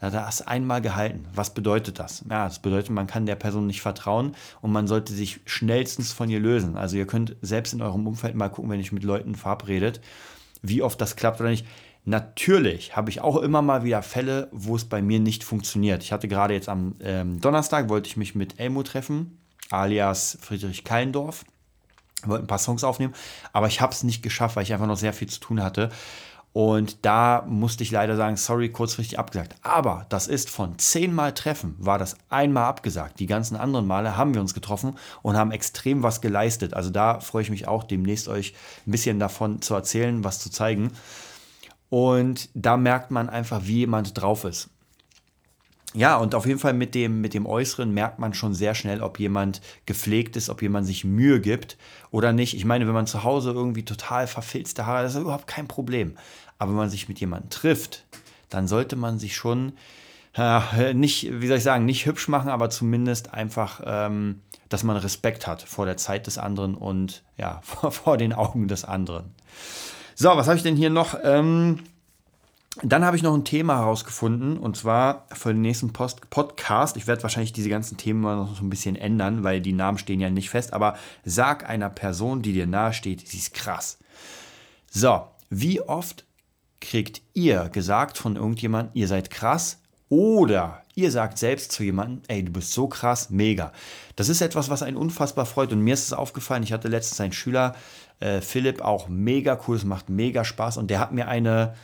ja, 0.00 0.10
da 0.10 0.26
hast 0.26 0.48
einmal 0.48 0.82
gehalten. 0.82 1.26
Was 1.34 1.54
bedeutet 1.54 1.98
das? 1.98 2.24
Ja, 2.28 2.44
das 2.44 2.58
bedeutet, 2.58 2.90
man 2.90 3.06
kann 3.06 3.26
der 3.26 3.36
Person 3.36 3.66
nicht 3.66 3.80
vertrauen 3.80 4.34
und 4.60 4.72
man 4.72 4.86
sollte 4.86 5.12
sich 5.12 5.40
schnellstens 5.46 6.12
von 6.12 6.28
ihr 6.28 6.40
lösen. 6.40 6.76
Also 6.76 6.96
ihr 6.96 7.06
könnt 7.06 7.36
selbst 7.42 7.72
in 7.72 7.80
eurem 7.80 8.06
Umfeld 8.06 8.34
mal 8.34 8.48
gucken, 8.48 8.70
wenn 8.70 8.80
ihr 8.80 8.92
mit 8.92 9.04
Leuten 9.04 9.34
verabredet, 9.34 10.00
wie 10.62 10.82
oft 10.82 11.00
das 11.00 11.16
klappt 11.16 11.40
oder 11.40 11.50
nicht. 11.50 11.66
Natürlich 12.08 12.94
habe 12.94 13.10
ich 13.10 13.20
auch 13.20 13.36
immer 13.36 13.62
mal 13.62 13.82
wieder 13.82 14.00
Fälle, 14.00 14.48
wo 14.52 14.76
es 14.76 14.84
bei 14.84 15.02
mir 15.02 15.18
nicht 15.18 15.42
funktioniert. 15.42 16.04
Ich 16.04 16.12
hatte 16.12 16.28
gerade 16.28 16.54
jetzt 16.54 16.68
am 16.68 16.94
ähm, 17.00 17.40
Donnerstag, 17.40 17.88
wollte 17.88 18.08
ich 18.08 18.16
mich 18.16 18.36
mit 18.36 18.60
Elmo 18.60 18.84
treffen, 18.84 19.40
alias 19.70 20.38
Friedrich 20.40 20.84
Kallendorf. 20.84 21.44
Wollte 22.24 22.44
ein 22.44 22.46
paar 22.46 22.58
Songs 22.58 22.84
aufnehmen, 22.84 23.12
aber 23.52 23.66
ich 23.66 23.80
habe 23.80 23.92
es 23.92 24.04
nicht 24.04 24.22
geschafft, 24.22 24.54
weil 24.54 24.62
ich 24.62 24.72
einfach 24.72 24.86
noch 24.86 24.96
sehr 24.96 25.12
viel 25.12 25.28
zu 25.28 25.40
tun 25.40 25.62
hatte. 25.62 25.90
Und 26.52 27.04
da 27.04 27.44
musste 27.46 27.82
ich 27.82 27.90
leider 27.90 28.16
sagen, 28.16 28.36
sorry, 28.36 28.70
kurzfristig 28.70 29.18
abgesagt. 29.18 29.56
Aber 29.62 30.06
das 30.08 30.28
ist 30.28 30.48
von 30.48 30.78
zehnmal 30.78 31.34
Treffen, 31.34 31.74
war 31.78 31.98
das 31.98 32.16
einmal 32.30 32.64
abgesagt. 32.64 33.18
Die 33.18 33.26
ganzen 33.26 33.56
anderen 33.56 33.86
Male 33.86 34.16
haben 34.16 34.32
wir 34.32 34.40
uns 34.40 34.54
getroffen 34.54 34.96
und 35.22 35.36
haben 35.36 35.50
extrem 35.50 36.04
was 36.04 36.20
geleistet. 36.20 36.72
Also 36.72 36.90
da 36.90 37.18
freue 37.18 37.42
ich 37.42 37.50
mich 37.50 37.66
auch, 37.66 37.82
demnächst 37.82 38.28
euch 38.28 38.54
ein 38.86 38.92
bisschen 38.92 39.18
davon 39.18 39.60
zu 39.60 39.74
erzählen, 39.74 40.22
was 40.22 40.38
zu 40.38 40.50
zeigen. 40.50 40.92
Und 41.88 42.48
da 42.54 42.76
merkt 42.76 43.10
man 43.10 43.28
einfach, 43.28 43.62
wie 43.64 43.78
jemand 43.78 44.20
drauf 44.20 44.44
ist. 44.44 44.70
Ja, 45.94 46.16
und 46.16 46.34
auf 46.34 46.44
jeden 46.44 46.58
Fall 46.58 46.74
mit 46.74 46.94
dem, 46.94 47.22
mit 47.22 47.32
dem 47.32 47.46
Äußeren 47.46 47.90
merkt 47.94 48.18
man 48.18 48.34
schon 48.34 48.52
sehr 48.52 48.74
schnell, 48.74 49.00
ob 49.02 49.18
jemand 49.18 49.62
gepflegt 49.86 50.36
ist, 50.36 50.50
ob 50.50 50.60
jemand 50.60 50.86
sich 50.86 51.04
Mühe 51.04 51.40
gibt 51.40 51.78
oder 52.10 52.32
nicht. 52.34 52.54
Ich 52.54 52.66
meine, 52.66 52.86
wenn 52.86 52.92
man 52.92 53.06
zu 53.06 53.24
Hause 53.24 53.52
irgendwie 53.52 53.84
total 53.84 54.26
verfilzte 54.26 54.84
Haare 54.84 54.98
hat, 54.98 55.04
das 55.06 55.14
ist 55.14 55.22
überhaupt 55.22 55.46
kein 55.46 55.68
Problem. 55.68 56.16
Aber 56.58 56.72
wenn 56.72 56.76
man 56.76 56.90
sich 56.90 57.08
mit 57.08 57.18
jemandem 57.18 57.48
trifft, 57.48 58.04
dann 58.50 58.68
sollte 58.68 58.96
man 58.96 59.18
sich 59.18 59.36
schon 59.36 59.72
äh, 60.36 60.92
nicht, 60.92 61.28
wie 61.40 61.46
soll 61.46 61.56
ich 61.56 61.62
sagen, 61.62 61.86
nicht 61.86 62.04
hübsch 62.04 62.28
machen, 62.28 62.50
aber 62.50 62.68
zumindest 62.68 63.32
einfach, 63.32 63.80
ähm, 63.84 64.42
dass 64.68 64.82
man 64.82 64.96
Respekt 64.96 65.46
hat 65.46 65.62
vor 65.62 65.86
der 65.86 65.96
Zeit 65.96 66.26
des 66.26 66.36
anderen 66.36 66.74
und 66.74 67.22
ja, 67.38 67.60
vor, 67.62 67.90
vor 67.90 68.16
den 68.18 68.32
Augen 68.32 68.68
des 68.68 68.84
anderen. 68.84 69.34
So, 70.18 70.30
was 70.30 70.46
habe 70.46 70.56
ich 70.56 70.62
denn 70.62 70.76
hier 70.76 70.88
noch? 70.88 71.18
Ähm, 71.22 71.80
dann 72.82 73.04
habe 73.04 73.18
ich 73.18 73.22
noch 73.22 73.34
ein 73.34 73.44
Thema 73.44 73.76
herausgefunden 73.76 74.56
und 74.56 74.74
zwar 74.74 75.26
für 75.30 75.52
den 75.52 75.60
nächsten 75.60 75.92
Post 75.92 76.30
Podcast. 76.30 76.96
Ich 76.96 77.06
werde 77.06 77.22
wahrscheinlich 77.22 77.52
diese 77.52 77.68
ganzen 77.68 77.98
Themen 77.98 78.22
mal 78.22 78.36
noch 78.36 78.56
so 78.56 78.64
ein 78.64 78.70
bisschen 78.70 78.96
ändern, 78.96 79.44
weil 79.44 79.60
die 79.60 79.74
Namen 79.74 79.98
stehen 79.98 80.20
ja 80.20 80.30
nicht 80.30 80.48
fest. 80.48 80.72
Aber 80.72 80.96
sag 81.26 81.68
einer 81.68 81.90
Person, 81.90 82.40
die 82.40 82.54
dir 82.54 82.66
nahe 82.66 82.94
steht, 82.94 83.28
sie 83.28 83.36
ist 83.36 83.52
krass. 83.52 83.98
So, 84.90 85.20
wie 85.50 85.82
oft 85.82 86.24
kriegt 86.80 87.20
ihr 87.34 87.68
gesagt 87.68 88.16
von 88.16 88.36
irgendjemandem, 88.36 88.92
ihr 88.94 89.08
seid 89.08 89.28
krass 89.28 89.80
oder 90.08 90.82
ihr 90.94 91.10
sagt 91.10 91.36
selbst 91.36 91.72
zu 91.72 91.84
jemandem, 91.84 92.22
ey, 92.28 92.42
du 92.42 92.52
bist 92.52 92.72
so 92.72 92.88
krass, 92.88 93.28
mega. 93.28 93.72
Das 94.16 94.30
ist 94.30 94.40
etwas, 94.40 94.70
was 94.70 94.82
einen 94.82 94.96
unfassbar 94.96 95.44
freut. 95.44 95.72
Und 95.72 95.82
mir 95.82 95.94
ist 95.94 96.06
es 96.06 96.12
aufgefallen, 96.14 96.62
ich 96.62 96.72
hatte 96.72 96.88
letztens 96.88 97.20
einen 97.20 97.32
Schüler, 97.34 97.74
äh, 98.20 98.40
Philipp, 98.40 98.80
auch 98.80 99.08
mega 99.08 99.58
cool, 99.66 99.76
es 99.76 99.84
macht 99.84 100.08
mega 100.08 100.44
Spaß. 100.44 100.76
Und 100.76 100.90
der 100.90 101.00
hat 101.00 101.12
mir 101.12 101.28
eine, 101.28 101.74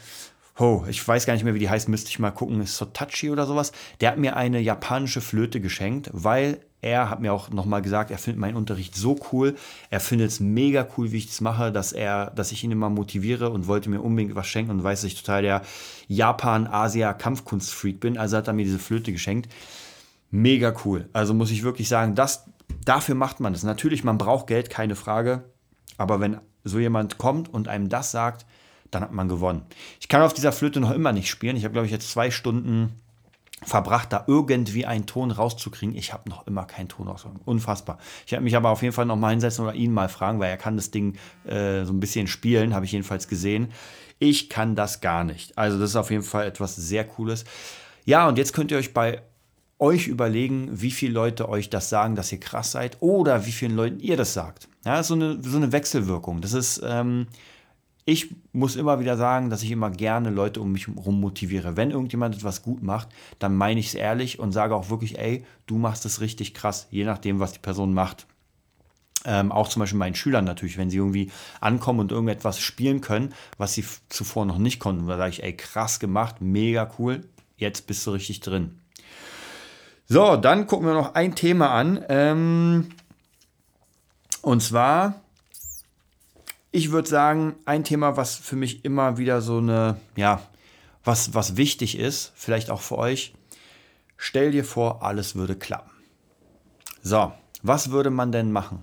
oh, 0.58 0.84
ich 0.88 1.06
weiß 1.06 1.26
gar 1.26 1.34
nicht 1.34 1.44
mehr, 1.44 1.54
wie 1.54 1.58
die 1.58 1.70
heißt, 1.70 1.88
müsste 1.88 2.10
ich 2.10 2.18
mal 2.18 2.30
gucken, 2.30 2.64
Sotachi 2.64 3.30
oder 3.30 3.46
sowas. 3.46 3.72
Der 4.00 4.10
hat 4.10 4.18
mir 4.18 4.36
eine 4.36 4.60
japanische 4.60 5.20
Flöte 5.20 5.60
geschenkt, 5.60 6.10
weil 6.12 6.60
er 6.82 7.08
hat 7.08 7.20
mir 7.20 7.32
auch 7.32 7.48
nochmal 7.50 7.80
gesagt, 7.80 8.10
er 8.10 8.18
findet 8.18 8.40
meinen 8.40 8.56
Unterricht 8.56 8.96
so 8.96 9.18
cool. 9.30 9.54
Er 9.88 10.00
findet 10.00 10.30
es 10.30 10.40
mega 10.40 10.86
cool, 10.96 11.12
wie 11.12 11.18
ich 11.18 11.28
das 11.28 11.40
mache, 11.40 11.70
dass 11.70 11.92
er, 11.92 12.32
dass 12.32 12.50
ich 12.50 12.64
ihn 12.64 12.72
immer 12.72 12.90
motiviere 12.90 13.50
und 13.50 13.68
wollte 13.68 13.88
mir 13.88 14.00
unbedingt 14.00 14.34
was 14.34 14.48
schenken 14.48 14.72
und 14.72 14.82
weiß, 14.82 15.02
dass 15.02 15.12
ich 15.12 15.22
total 15.22 15.42
der 15.42 15.62
Japan-Asia-Kampfkunstfreak 16.08 18.00
bin. 18.00 18.18
Also 18.18 18.36
hat 18.36 18.48
er 18.48 18.52
mir 18.52 18.64
diese 18.64 18.80
Flöte 18.80 19.12
geschenkt. 19.12 19.48
Mega 20.32 20.74
cool. 20.84 21.08
Also 21.12 21.34
muss 21.34 21.52
ich 21.52 21.62
wirklich 21.62 21.88
sagen, 21.88 22.16
das, 22.16 22.46
dafür 22.84 23.14
macht 23.14 23.38
man 23.38 23.52
das. 23.52 23.62
Natürlich, 23.62 24.02
man 24.02 24.18
braucht 24.18 24.48
Geld, 24.48 24.68
keine 24.68 24.96
Frage. 24.96 25.44
Aber 25.98 26.20
wenn 26.20 26.38
so 26.64 26.78
jemand 26.78 27.18
kommt 27.18 27.52
und 27.52 27.68
einem 27.68 27.88
das 27.88 28.10
sagt, 28.10 28.46
dann 28.90 29.02
hat 29.02 29.12
man 29.12 29.28
gewonnen. 29.28 29.62
Ich 30.00 30.08
kann 30.08 30.22
auf 30.22 30.34
dieser 30.34 30.52
Flöte 30.52 30.80
noch 30.80 30.90
immer 30.90 31.12
nicht 31.12 31.28
spielen. 31.28 31.56
Ich 31.56 31.64
habe, 31.64 31.72
glaube 31.72 31.86
ich, 31.86 31.92
jetzt 31.92 32.10
zwei 32.10 32.30
Stunden 32.30 33.00
verbracht, 33.64 34.12
da 34.12 34.24
irgendwie 34.26 34.86
einen 34.86 35.06
Ton 35.06 35.30
rauszukriegen. 35.30 35.94
Ich 35.94 36.12
habe 36.12 36.28
noch 36.28 36.46
immer 36.46 36.64
keinen 36.64 36.88
Ton 36.88 37.08
rausgekommen. 37.08 37.42
Unfassbar. 37.44 37.98
Ich 38.26 38.32
werde 38.32 38.44
mich 38.44 38.56
aber 38.56 38.70
auf 38.70 38.82
jeden 38.82 38.94
Fall 38.94 39.06
noch 39.06 39.16
mal 39.16 39.30
hinsetzen 39.30 39.64
oder 39.64 39.74
ihn 39.74 39.92
mal 39.92 40.08
fragen, 40.08 40.40
weil 40.40 40.50
er 40.50 40.56
kann 40.56 40.76
das 40.76 40.90
Ding 40.90 41.16
äh, 41.44 41.84
so 41.84 41.92
ein 41.92 42.00
bisschen 42.00 42.26
spielen, 42.26 42.74
habe 42.74 42.84
ich 42.84 42.92
jedenfalls 42.92 43.28
gesehen. 43.28 43.68
Ich 44.18 44.48
kann 44.48 44.74
das 44.76 45.00
gar 45.00 45.24
nicht. 45.24 45.56
Also 45.56 45.78
das 45.78 45.90
ist 45.90 45.96
auf 45.96 46.10
jeden 46.10 46.22
Fall 46.22 46.46
etwas 46.46 46.76
sehr 46.76 47.04
Cooles. 47.04 47.44
Ja, 48.04 48.28
und 48.28 48.36
jetzt 48.36 48.52
könnt 48.52 48.70
ihr 48.70 48.78
euch 48.78 48.92
bei 48.92 49.22
euch 49.82 50.06
überlegen, 50.06 50.68
wie 50.70 50.92
viele 50.92 51.12
Leute 51.12 51.48
euch 51.48 51.68
das 51.68 51.88
sagen, 51.88 52.14
dass 52.14 52.30
ihr 52.30 52.38
krass 52.38 52.70
seid 52.70 52.98
oder 53.00 53.46
wie 53.46 53.52
vielen 53.52 53.74
Leuten 53.74 53.98
ihr 53.98 54.16
das 54.16 54.32
sagt. 54.32 54.68
Ja, 54.86 55.02
so 55.02 55.14
eine, 55.14 55.42
so 55.42 55.56
eine 55.56 55.72
Wechselwirkung. 55.72 56.40
Das 56.40 56.52
ist, 56.52 56.80
ähm, 56.86 57.26
ich 58.04 58.34
muss 58.52 58.76
immer 58.76 59.00
wieder 59.00 59.16
sagen, 59.16 59.50
dass 59.50 59.64
ich 59.64 59.72
immer 59.72 59.90
gerne 59.90 60.30
Leute 60.30 60.60
um 60.60 60.70
mich 60.70 60.86
herum 60.86 61.20
motiviere. 61.20 61.76
Wenn 61.76 61.90
irgendjemand 61.90 62.36
etwas 62.36 62.62
gut 62.62 62.82
macht, 62.84 63.08
dann 63.40 63.56
meine 63.56 63.80
ich 63.80 63.88
es 63.88 63.94
ehrlich 63.94 64.38
und 64.38 64.52
sage 64.52 64.76
auch 64.76 64.88
wirklich, 64.88 65.18
ey, 65.18 65.44
du 65.66 65.78
machst 65.78 66.06
es 66.06 66.20
richtig 66.20 66.54
krass, 66.54 66.86
je 66.92 67.04
nachdem, 67.04 67.40
was 67.40 67.52
die 67.52 67.58
Person 67.58 67.92
macht. 67.92 68.28
Ähm, 69.24 69.50
auch 69.50 69.68
zum 69.68 69.80
Beispiel 69.80 69.98
meinen 69.98 70.14
Schülern 70.14 70.44
natürlich, 70.44 70.78
wenn 70.78 70.90
sie 70.90 70.96
irgendwie 70.98 71.30
ankommen 71.60 72.00
und 72.00 72.12
irgendetwas 72.12 72.60
spielen 72.60 73.00
können, 73.00 73.34
was 73.58 73.74
sie 73.74 73.84
zuvor 74.08 74.46
noch 74.46 74.58
nicht 74.58 74.78
konnten, 74.78 75.08
da 75.08 75.16
sage 75.16 75.30
ich, 75.30 75.42
ey, 75.42 75.56
krass 75.56 75.98
gemacht, 75.98 76.40
mega 76.40 76.88
cool, 76.98 77.22
jetzt 77.56 77.88
bist 77.88 78.06
du 78.06 78.12
richtig 78.12 78.40
drin. 78.40 78.78
So, 80.08 80.36
dann 80.36 80.66
gucken 80.66 80.86
wir 80.86 80.94
noch 80.94 81.14
ein 81.14 81.34
Thema 81.34 81.70
an. 81.70 82.04
Ähm, 82.08 82.88
und 84.42 84.62
zwar, 84.62 85.20
ich 86.70 86.90
würde 86.90 87.08
sagen, 87.08 87.54
ein 87.64 87.84
Thema, 87.84 88.16
was 88.16 88.36
für 88.36 88.56
mich 88.56 88.84
immer 88.84 89.16
wieder 89.18 89.40
so 89.40 89.58
eine, 89.58 89.96
ja, 90.16 90.42
was, 91.04 91.34
was 91.34 91.56
wichtig 91.56 91.98
ist, 91.98 92.32
vielleicht 92.34 92.70
auch 92.70 92.80
für 92.80 92.98
euch. 92.98 93.34
Stell 94.16 94.52
dir 94.52 94.64
vor, 94.64 95.02
alles 95.02 95.34
würde 95.34 95.56
klappen. 95.56 95.90
So, 97.02 97.32
was 97.62 97.90
würde 97.90 98.10
man 98.10 98.32
denn 98.32 98.52
machen? 98.52 98.82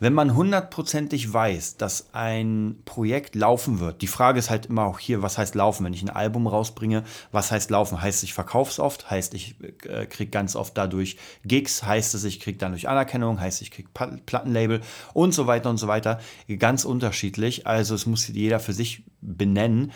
Wenn 0.00 0.12
man 0.12 0.36
hundertprozentig 0.36 1.32
weiß, 1.32 1.76
dass 1.76 2.10
ein 2.12 2.76
Projekt 2.84 3.34
laufen 3.34 3.80
wird, 3.80 4.00
die 4.00 4.06
Frage 4.06 4.38
ist 4.38 4.48
halt 4.48 4.66
immer 4.66 4.84
auch 4.84 5.00
hier, 5.00 5.22
was 5.22 5.38
heißt 5.38 5.56
laufen? 5.56 5.84
Wenn 5.84 5.92
ich 5.92 6.02
ein 6.02 6.10
Album 6.10 6.46
rausbringe, 6.46 7.02
was 7.32 7.50
heißt 7.50 7.70
laufen? 7.70 8.00
Heißt, 8.00 8.22
ich 8.22 8.32
verkaufe 8.32 8.70
es 8.70 8.78
oft, 8.78 9.10
heißt, 9.10 9.34
ich 9.34 9.56
äh, 9.88 10.06
kriege 10.06 10.30
ganz 10.30 10.54
oft 10.54 10.78
dadurch 10.78 11.16
Gigs, 11.44 11.82
heißt 11.82 12.14
es, 12.14 12.22
ich 12.22 12.38
kriege 12.38 12.58
dadurch 12.58 12.88
Anerkennung, 12.88 13.40
heißt, 13.40 13.60
ich 13.60 13.72
kriege 13.72 13.88
Plattenlabel 13.92 14.82
und 15.14 15.32
so 15.32 15.48
weiter 15.48 15.68
und 15.68 15.78
so 15.78 15.88
weiter. 15.88 16.20
Ganz 16.58 16.84
unterschiedlich, 16.84 17.66
also 17.66 17.96
es 17.96 18.06
muss 18.06 18.28
jeder 18.28 18.60
für 18.60 18.72
sich 18.72 19.02
benennen. 19.20 19.92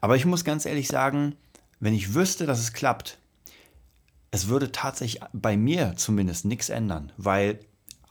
Aber 0.00 0.14
ich 0.14 0.26
muss 0.26 0.44
ganz 0.44 0.64
ehrlich 0.64 0.86
sagen, 0.86 1.34
wenn 1.80 1.94
ich 1.94 2.14
wüsste, 2.14 2.46
dass 2.46 2.60
es 2.60 2.72
klappt, 2.72 3.18
es 4.30 4.46
würde 4.46 4.70
tatsächlich 4.70 5.20
bei 5.32 5.56
mir 5.56 5.94
zumindest 5.96 6.44
nichts 6.44 6.68
ändern, 6.68 7.12
weil 7.16 7.58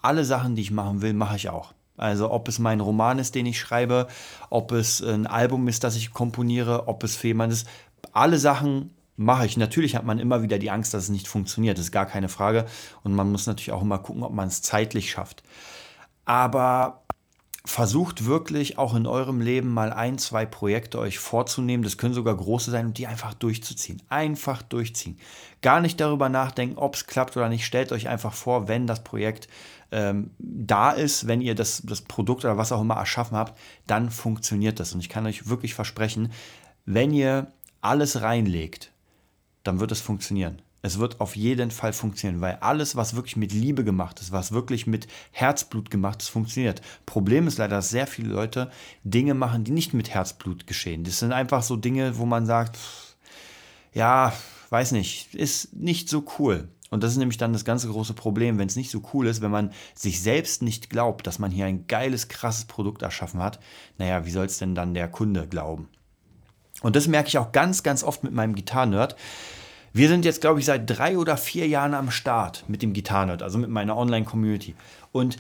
alle 0.02 0.26
Sachen, 0.26 0.56
die 0.56 0.62
ich 0.62 0.72
machen 0.72 1.02
will, 1.02 1.14
mache 1.14 1.36
ich 1.36 1.50
auch. 1.50 1.74
Also 1.98 2.32
ob 2.32 2.48
es 2.48 2.60
mein 2.60 2.80
Roman 2.80 3.20
ist, 3.20 3.36
den 3.36 3.46
ich 3.46 3.60
schreibe, 3.60 4.08
ob 4.50 4.72
es 4.72 5.02
ein 5.02 5.28
Album 5.28 5.68
ist, 5.68 5.84
das 5.84 5.96
ich 5.98 6.14
komponiere, 6.14 6.88
ob 6.88 7.04
es 7.04 7.16
Fehmarn 7.16 7.52
ist, 7.52 7.68
alle 8.14 8.38
Sachen 8.38 8.92
mache 9.18 9.46
ich. 9.46 9.58
Natürlich 9.58 9.96
hat 9.96 10.06
man 10.06 10.18
immer 10.18 10.42
wieder 10.42 10.60
die 10.60 10.72
Angst, 10.72 10.94
dass 10.94 11.04
es 11.04 11.10
nicht 11.10 11.28
funktioniert, 11.28 11.78
das 11.78 11.86
ist 11.86 11.92
gar 11.92 12.06
keine 12.06 12.30
Frage. 12.30 12.66
Und 13.04 13.14
man 13.14 13.30
muss 13.32 13.48
natürlich 13.48 13.74
auch 13.74 13.82
immer 13.82 14.00
gucken, 14.00 14.24
ob 14.24 14.34
man 14.34 14.48
es 14.48 14.62
zeitlich 14.62 15.12
schafft. 15.12 15.44
Aber 16.24 17.04
versucht 17.66 18.26
wirklich 18.26 18.78
auch 18.78 18.96
in 18.96 19.06
eurem 19.06 19.42
Leben 19.42 19.70
mal 19.70 19.92
ein, 19.92 20.18
zwei 20.18 20.46
Projekte 20.46 20.98
euch 20.98 21.20
vorzunehmen. 21.20 21.84
Das 21.84 21.98
können 21.98 22.14
sogar 22.14 22.36
große 22.36 22.72
sein 22.72 22.88
und 22.88 22.98
die 22.98 23.08
einfach 23.08 23.34
durchzuziehen. 23.34 24.02
Einfach 24.08 24.62
durchziehen. 24.62 25.20
Gar 25.62 25.82
nicht 25.82 26.00
darüber 26.00 26.30
nachdenken, 26.30 26.78
ob 26.78 26.96
es 26.96 27.06
klappt 27.06 27.36
oder 27.36 27.50
nicht. 27.50 27.66
Stellt 27.66 27.92
euch 27.92 28.08
einfach 28.08 28.34
vor, 28.34 28.68
wenn 28.68 28.88
das 28.88 29.04
Projekt 29.04 29.50
ähm, 29.92 30.32
da 30.38 30.92
ist, 30.92 31.28
wenn 31.28 31.42
ihr 31.42 31.56
das, 31.56 31.82
das 31.86 32.02
Produkt 32.02 32.46
oder 32.46 32.58
was 32.58 32.72
auch 32.72 32.82
immer 32.82 32.96
erschaffen 32.96 33.38
habt, 33.38 33.60
dann 33.88 34.10
funktioniert 34.10 34.80
das. 34.80 34.94
Und 34.94 35.02
ich 35.02 35.10
kann 35.10 35.26
euch 35.26 35.50
wirklich 35.50 35.74
versprechen, 35.74 36.32
wenn 36.86 37.12
ihr 37.12 37.52
alles 37.82 38.22
reinlegt, 38.22 38.92
dann 39.64 39.80
wird 39.80 39.92
es 39.92 40.02
funktionieren. 40.02 40.62
Es 40.82 40.98
wird 40.98 41.20
auf 41.20 41.36
jeden 41.36 41.72
Fall 41.72 41.92
funktionieren, 41.92 42.42
weil 42.42 42.56
alles, 42.62 42.96
was 42.96 43.16
wirklich 43.16 43.36
mit 43.36 43.52
Liebe 43.52 43.84
gemacht 43.84 44.22
ist, 44.22 44.32
was 44.32 44.52
wirklich 44.52 44.88
mit 44.88 45.08
Herzblut 45.32 45.90
gemacht 45.90 46.22
ist, 46.22 46.30
funktioniert. 46.30 46.82
Problem 47.06 47.48
ist 47.48 47.58
leider, 47.58 47.78
dass 47.78 47.90
sehr 47.90 48.08
viele 48.08 48.30
Leute 48.30 48.72
Dinge 49.04 49.34
machen, 49.34 49.64
die 49.64 49.72
nicht 49.72 49.94
mit 49.94 50.10
Herzblut 50.10 50.68
geschehen. 50.68 51.04
Das 51.04 51.20
sind 51.20 51.34
einfach 51.34 51.64
so 51.64 51.76
Dinge, 51.76 52.18
wo 52.18 52.26
man 52.26 52.46
sagt, 52.46 52.78
ja, 53.94 54.34
weiß 54.70 54.94
nicht, 54.94 55.34
ist 55.36 55.74
nicht 55.76 56.10
so 56.10 56.24
cool. 56.40 56.70
Und 56.90 57.04
das 57.04 57.12
ist 57.12 57.18
nämlich 57.18 57.38
dann 57.38 57.54
das 57.54 57.66
ganze 57.66 57.88
große 57.88 58.14
Problem, 58.14 58.58
wenn 58.58 58.68
es 58.68 58.76
nicht 58.76 58.90
so 58.90 59.04
cool 59.14 59.28
ist, 59.28 59.42
wenn 59.42 59.52
man 59.52 59.72
sich 59.94 60.22
selbst 60.22 60.62
nicht 60.62 60.90
glaubt, 60.90 61.28
dass 61.28 61.40
man 61.40 61.52
hier 61.52 61.66
ein 61.66 61.86
geiles, 61.88 62.30
krasses 62.30 62.66
Produkt 62.66 63.02
erschaffen 63.02 63.42
hat. 63.42 63.60
Naja, 63.98 64.26
wie 64.26 64.32
soll 64.32 64.46
es 64.46 64.58
denn 64.58 64.76
dann 64.76 64.94
der 64.94 65.08
Kunde 65.08 65.48
glauben? 65.48 65.88
Und 66.82 66.96
das 66.96 67.08
merke 67.08 67.28
ich 67.28 67.38
auch 67.38 67.52
ganz, 67.52 67.84
ganz 67.84 68.04
oft 68.04 68.24
mit 68.24 68.34
meinem 68.34 68.56
Gitarrenerd. 68.56 69.16
Wir 69.94 70.08
sind 70.08 70.26
jetzt, 70.26 70.42
glaube 70.42 70.60
ich, 70.60 70.66
seit 70.66 70.90
drei 70.90 71.18
oder 71.18 71.38
vier 71.38 71.68
Jahren 71.68 71.94
am 71.94 72.12
Start 72.12 72.66
mit 72.68 72.82
dem 72.82 72.94
Gitarrenerd, 72.94 73.42
also 73.42 73.58
mit 73.58 73.70
meiner 73.70 73.98
Online-Community. 73.98 74.76
Und 75.12 75.38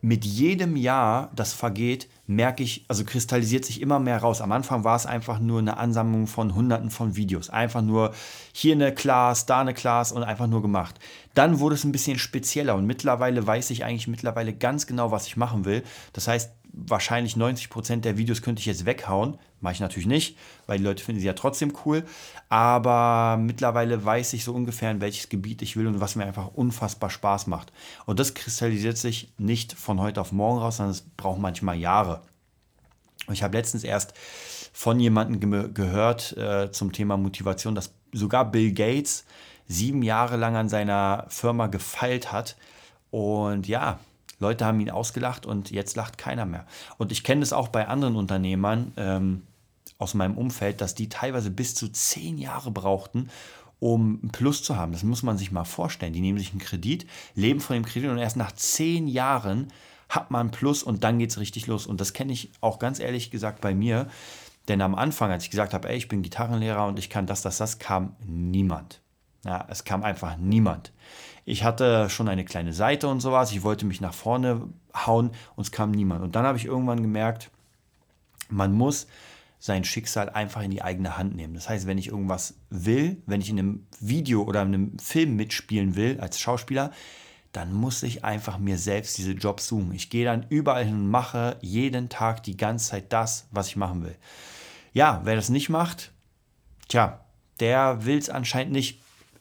mit 0.00 0.24
jedem 0.24 0.76
Jahr, 0.76 1.30
das 1.34 1.52
vergeht, 1.52 2.08
merke 2.26 2.62
ich, 2.62 2.84
also 2.86 3.04
kristallisiert 3.04 3.64
sich 3.64 3.80
immer 3.80 3.98
mehr 3.98 4.18
raus. 4.18 4.40
Am 4.40 4.52
Anfang 4.52 4.84
war 4.84 4.94
es 4.94 5.06
einfach 5.06 5.40
nur 5.40 5.58
eine 5.58 5.76
Ansammlung 5.76 6.28
von 6.28 6.54
Hunderten 6.54 6.90
von 6.90 7.16
Videos. 7.16 7.50
Einfach 7.50 7.82
nur 7.82 8.14
hier 8.52 8.74
eine 8.74 8.94
Class, 8.94 9.46
da 9.46 9.60
eine 9.60 9.74
Class 9.74 10.12
und 10.12 10.22
einfach 10.22 10.46
nur 10.46 10.62
gemacht. 10.62 11.00
Dann 11.34 11.58
wurde 11.58 11.74
es 11.74 11.82
ein 11.82 11.90
bisschen 11.90 12.18
spezieller 12.18 12.76
und 12.76 12.86
mittlerweile 12.86 13.44
weiß 13.44 13.70
ich 13.70 13.84
eigentlich 13.84 14.06
mittlerweile 14.06 14.54
ganz 14.54 14.86
genau, 14.86 15.10
was 15.10 15.26
ich 15.26 15.36
machen 15.36 15.64
will. 15.64 15.82
Das 16.12 16.28
heißt, 16.28 16.52
wahrscheinlich 16.72 17.36
90 17.36 17.68
Prozent 17.68 18.04
der 18.04 18.18
Videos 18.18 18.42
könnte 18.42 18.60
ich 18.60 18.66
jetzt 18.66 18.86
weghauen. 18.86 19.36
Mache 19.60 19.74
ich 19.74 19.80
natürlich 19.80 20.06
nicht, 20.06 20.36
weil 20.66 20.78
die 20.78 20.84
Leute 20.84 21.02
finden 21.02 21.20
sie 21.20 21.26
ja 21.26 21.32
trotzdem 21.32 21.72
cool. 21.84 22.04
Aber 22.48 23.36
mittlerweile 23.40 24.04
weiß 24.04 24.32
ich 24.34 24.44
so 24.44 24.54
ungefähr, 24.54 24.90
in 24.90 25.00
welches 25.00 25.28
Gebiet 25.28 25.62
ich 25.62 25.76
will 25.76 25.86
und 25.86 26.00
was 26.00 26.14
mir 26.14 26.24
einfach 26.24 26.48
unfassbar 26.54 27.10
Spaß 27.10 27.48
macht. 27.48 27.72
Und 28.06 28.20
das 28.20 28.34
kristallisiert 28.34 28.98
sich 28.98 29.32
nicht 29.36 29.72
von 29.72 30.00
heute 30.00 30.20
auf 30.20 30.32
morgen 30.32 30.58
raus, 30.58 30.76
sondern 30.76 30.92
es 30.92 31.02
braucht 31.16 31.40
manchmal 31.40 31.76
Jahre. 31.76 32.22
Ich 33.32 33.42
habe 33.42 33.56
letztens 33.56 33.84
erst 33.84 34.14
von 34.72 35.00
jemandem 35.00 35.40
ge 35.40 35.68
gehört 35.72 36.36
äh, 36.36 36.70
zum 36.70 36.92
Thema 36.92 37.16
Motivation, 37.16 37.74
dass 37.74 37.92
sogar 38.12 38.50
Bill 38.50 38.72
Gates 38.72 39.24
sieben 39.66 40.02
Jahre 40.02 40.36
lang 40.36 40.56
an 40.56 40.68
seiner 40.68 41.26
Firma 41.28 41.66
gefeilt 41.66 42.32
hat. 42.32 42.56
Und 43.10 43.66
ja, 43.66 43.98
Leute 44.40 44.64
haben 44.64 44.80
ihn 44.80 44.90
ausgelacht 44.90 45.46
und 45.46 45.70
jetzt 45.70 45.96
lacht 45.96 46.16
keiner 46.16 46.46
mehr. 46.46 46.66
Und 46.96 47.12
ich 47.12 47.24
kenne 47.24 47.40
das 47.40 47.52
auch 47.52 47.68
bei 47.68 47.88
anderen 47.88 48.16
Unternehmern 48.16 48.92
ähm, 48.96 49.42
aus 49.98 50.14
meinem 50.14 50.38
Umfeld, 50.38 50.80
dass 50.80 50.94
die 50.94 51.08
teilweise 51.08 51.50
bis 51.50 51.74
zu 51.74 51.88
zehn 51.88 52.38
Jahre 52.38 52.70
brauchten, 52.70 53.28
um 53.80 54.20
ein 54.22 54.30
Plus 54.30 54.62
zu 54.62 54.76
haben. 54.76 54.92
Das 54.92 55.02
muss 55.02 55.22
man 55.22 55.38
sich 55.38 55.52
mal 55.52 55.64
vorstellen. 55.64 56.12
Die 56.12 56.20
nehmen 56.20 56.38
sich 56.38 56.50
einen 56.50 56.60
Kredit, 56.60 57.06
leben 57.34 57.60
von 57.60 57.74
dem 57.74 57.84
Kredit 57.84 58.10
und 58.10 58.18
erst 58.18 58.36
nach 58.36 58.52
zehn 58.52 59.06
Jahren 59.08 59.68
hat 60.08 60.30
man 60.30 60.48
ein 60.48 60.50
Plus 60.50 60.82
und 60.82 61.04
dann 61.04 61.18
geht 61.18 61.30
es 61.30 61.38
richtig 61.38 61.66
los. 61.66 61.86
Und 61.86 62.00
das 62.00 62.12
kenne 62.12 62.32
ich 62.32 62.50
auch 62.60 62.78
ganz 62.78 62.98
ehrlich 62.98 63.30
gesagt 63.30 63.60
bei 63.60 63.74
mir. 63.74 64.08
Denn 64.68 64.80
am 64.82 64.94
Anfang, 64.94 65.30
als 65.30 65.44
ich 65.44 65.50
gesagt 65.50 65.74
habe, 65.74 65.88
ey, 65.88 65.96
ich 65.96 66.08
bin 66.08 66.22
Gitarrenlehrer 66.22 66.86
und 66.86 66.98
ich 66.98 67.10
kann 67.10 67.26
das, 67.26 67.42
das, 67.42 67.58
das, 67.58 67.78
kam 67.78 68.16
niemand. 68.24 69.00
Ja, 69.44 69.66
es 69.68 69.84
kam 69.84 70.02
einfach 70.02 70.36
niemand. 70.36 70.92
Ich 71.44 71.64
hatte 71.64 72.10
schon 72.10 72.28
eine 72.28 72.44
kleine 72.44 72.72
Seite 72.72 73.08
und 73.08 73.20
sowas. 73.20 73.52
Ich 73.52 73.62
wollte 73.62 73.86
mich 73.86 74.00
nach 74.00 74.12
vorne 74.12 74.68
hauen 74.94 75.30
und 75.56 75.64
es 75.64 75.72
kam 75.72 75.90
niemand. 75.90 76.22
Und 76.22 76.36
dann 76.36 76.44
habe 76.44 76.58
ich 76.58 76.66
irgendwann 76.66 77.02
gemerkt, 77.02 77.50
man 78.50 78.72
muss 78.72 79.06
sein 79.58 79.84
Schicksal 79.84 80.30
einfach 80.30 80.62
in 80.62 80.70
die 80.70 80.82
eigene 80.82 81.16
Hand 81.16 81.34
nehmen. 81.34 81.54
Das 81.54 81.68
heißt, 81.68 81.86
wenn 81.86 81.98
ich 81.98 82.08
irgendwas 82.08 82.54
will, 82.70 83.22
wenn 83.26 83.40
ich 83.40 83.50
in 83.50 83.58
einem 83.58 83.86
Video 84.00 84.42
oder 84.42 84.62
in 84.62 84.68
einem 84.68 84.98
Film 84.98 85.36
mitspielen 85.36 85.96
will 85.96 86.20
als 86.20 86.40
Schauspieler, 86.40 86.92
dann 87.52 87.72
muss 87.72 88.02
ich 88.02 88.24
einfach 88.24 88.58
mir 88.58 88.78
selbst 88.78 89.18
diese 89.18 89.32
Jobs 89.32 89.66
suchen. 89.66 89.92
Ich 89.92 90.10
gehe 90.10 90.24
dann 90.24 90.46
überall 90.48 90.84
hin 90.84 90.94
und 90.94 91.08
mache 91.08 91.56
jeden 91.60 92.08
Tag 92.08 92.42
die 92.42 92.56
ganze 92.56 92.90
Zeit 92.90 93.12
das, 93.12 93.48
was 93.50 93.68
ich 93.68 93.76
machen 93.76 94.04
will. 94.04 94.16
Ja, 94.92 95.22
wer 95.24 95.34
das 95.34 95.48
nicht 95.48 95.68
macht, 95.68 96.12
tja, 96.88 97.24
der 97.58 98.04
will 98.04 98.18
es 98.18 98.30
anscheinend 98.30 98.72
nicht. 98.72 99.00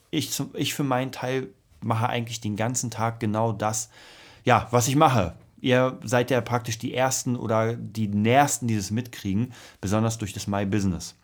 Ich, 0.09 0.41
ich 0.53 0.73
für 0.73 0.83
meinen 0.83 1.11
Teil 1.11 1.49
mache 1.81 2.09
eigentlich 2.09 2.41
den 2.41 2.55
ganzen 2.55 2.89
Tag 2.89 3.19
genau 3.19 3.51
das, 3.51 3.89
ja, 4.45 4.67
was 4.71 4.87
ich 4.87 4.95
mache. 4.95 5.35
Ihr 5.59 5.99
seid 6.03 6.31
ja 6.31 6.41
praktisch 6.41 6.77
die 6.77 6.93
Ersten 6.93 7.35
oder 7.35 7.75
die 7.75 8.07
Nächsten, 8.07 8.67
die 8.67 8.75
das 8.75 8.91
mitkriegen, 8.91 9.53
besonders 9.81 10.17
durch 10.17 10.33
das 10.33 10.47
My 10.47 10.65
Business. 10.65 11.15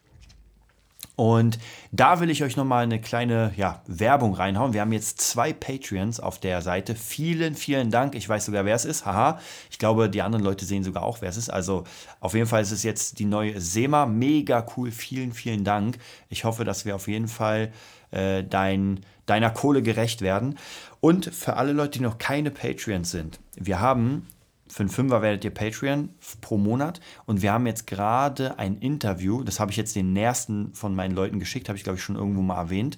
Und 1.16 1.60
da 1.92 2.20
will 2.20 2.32
ich 2.32 2.44
euch 2.44 2.58
nochmal 2.58 2.84
eine 2.84 3.00
kleine 3.00 3.54
ja, 3.56 3.84
Werbung 3.86 4.34
reinhauen. 4.34 4.74
Wir 4.74 4.82
haben 4.82 4.94
jetzt 4.94 5.22
zwei 5.22 5.54
Patreons 5.54 6.20
auf 6.20 6.40
der 6.40 6.62
Seite. 6.62 6.96
Vielen, 6.96 7.56
vielen 7.56 7.92
Dank. 7.92 8.16
Ich 8.16 8.28
weiß 8.28 8.46
sogar, 8.46 8.66
wer 8.66 8.76
es 8.76 8.86
ist. 8.86 9.06
Haha. 9.06 9.40
Ich 9.70 9.78
glaube, 9.78 10.10
die 10.10 10.24
anderen 10.24 10.44
Leute 10.44 10.66
sehen 10.66 10.84
sogar 10.84 11.04
auch, 11.04 11.22
wer 11.22 11.30
es 11.30 11.38
ist. 11.38 11.50
Also 11.50 11.84
auf 12.20 12.34
jeden 12.34 12.48
Fall 12.48 12.64
ist 12.64 12.72
es 12.72 12.82
jetzt 12.82 13.20
die 13.20 13.26
neue 13.26 13.62
SEMA. 13.62 14.08
Mega 14.08 14.66
cool. 14.76 14.92
Vielen, 14.92 15.34
vielen 15.34 15.64
Dank. 15.64 16.00
Ich 16.30 16.46
hoffe, 16.46 16.64
dass 16.64 16.86
wir 16.86 16.96
auf 16.96 17.08
jeden 17.08 17.28
Fall 17.28 17.72
äh, 18.10 18.44
dein, 18.44 19.02
deiner 19.26 19.50
Kohle 19.50 19.82
gerecht 19.82 20.22
werden. 20.22 20.58
Und 21.00 21.26
für 21.34 21.56
alle 21.58 21.74
Leute, 21.74 22.00
die 22.00 22.04
noch 22.04 22.18
keine 22.18 22.52
Patreons 22.52 23.12
sind, 23.12 23.40
wir 23.56 23.80
haben 23.80 24.28
für 24.74 24.82
einen 24.82 24.90
Fünfer 24.90 25.22
werdet 25.22 25.44
ihr 25.44 25.54
Patreon 25.54 26.10
pro 26.42 26.58
Monat. 26.58 27.00
Und 27.26 27.42
wir 27.42 27.54
haben 27.54 27.68
jetzt 27.68 27.86
gerade 27.86 28.58
ein 28.58 28.78
Interview, 28.78 29.44
das 29.44 29.60
habe 29.60 29.72
ich 29.72 29.78
jetzt 29.78 29.96
den 29.96 30.14
nächsten 30.14 30.74
von 30.74 30.96
meinen 30.96 31.14
Leuten 31.14 31.40
geschickt, 31.40 31.70
habe 31.70 31.78
ich 31.78 31.84
glaube 31.84 31.98
ich 31.98 32.04
schon 32.04 32.16
irgendwo 32.16 32.42
mal 32.42 32.58
erwähnt. 32.58 32.98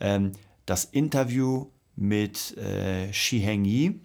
Ähm, 0.00 0.32
das 0.64 0.86
Interview 0.86 1.66
mit 1.96 2.56
äh, 2.56 3.12
Shiheng 3.12 3.64
Yi, 3.64 4.00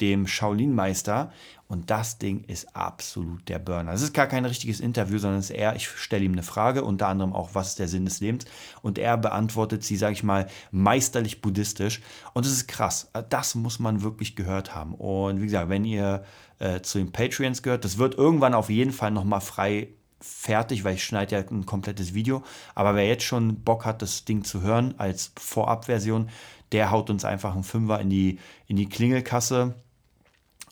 dem 0.00 0.26
Shaolin-Meister. 0.26 1.32
Und 1.68 1.90
das 1.90 2.18
Ding 2.18 2.44
ist 2.44 2.76
absolut 2.76 3.48
der 3.48 3.58
Burner. 3.58 3.92
Es 3.92 4.02
ist 4.02 4.14
gar 4.14 4.28
kein 4.28 4.44
richtiges 4.44 4.78
Interview, 4.78 5.18
sondern 5.18 5.40
es 5.40 5.50
ist 5.50 5.56
eher, 5.56 5.74
ich 5.74 5.88
stelle 5.88 6.24
ihm 6.24 6.32
eine 6.32 6.44
Frage, 6.44 6.84
unter 6.84 7.08
anderem 7.08 7.32
auch, 7.32 7.50
was 7.54 7.70
ist 7.70 7.78
der 7.80 7.88
Sinn 7.88 8.04
des 8.04 8.20
Lebens? 8.20 8.44
Und 8.82 8.98
er 8.98 9.16
beantwortet 9.16 9.82
sie, 9.82 9.96
sage 9.96 10.12
ich 10.12 10.22
mal, 10.22 10.46
meisterlich 10.70 11.42
buddhistisch. 11.42 12.02
Und 12.34 12.46
es 12.46 12.52
ist 12.52 12.68
krass. 12.68 13.10
Das 13.30 13.56
muss 13.56 13.80
man 13.80 14.02
wirklich 14.02 14.36
gehört 14.36 14.74
haben. 14.76 14.94
Und 14.94 15.40
wie 15.40 15.46
gesagt, 15.46 15.68
wenn 15.68 15.84
ihr 15.84 16.24
äh, 16.60 16.82
zu 16.82 16.98
den 16.98 17.10
Patreons 17.10 17.62
gehört, 17.62 17.84
das 17.84 17.98
wird 17.98 18.14
irgendwann 18.14 18.54
auf 18.54 18.70
jeden 18.70 18.92
Fall 18.92 19.10
nochmal 19.10 19.40
frei 19.40 19.88
fertig, 20.20 20.84
weil 20.84 20.94
ich 20.94 21.04
schneide 21.04 21.36
ja 21.36 21.44
ein 21.48 21.66
komplettes 21.66 22.14
Video. 22.14 22.42
Aber 22.74 22.94
wer 22.94 23.06
jetzt 23.06 23.24
schon 23.24 23.62
Bock 23.62 23.84
hat, 23.84 24.02
das 24.02 24.24
Ding 24.24 24.44
zu 24.44 24.62
hören 24.62 24.94
als 24.98 25.32
Vorabversion, 25.38 26.30
der 26.72 26.90
haut 26.90 27.10
uns 27.10 27.24
einfach 27.24 27.54
einen 27.54 27.64
Fünfer 27.64 28.00
in 28.00 28.10
die, 28.10 28.38
in 28.66 28.76
die 28.76 28.88
Klingelkasse 28.88 29.74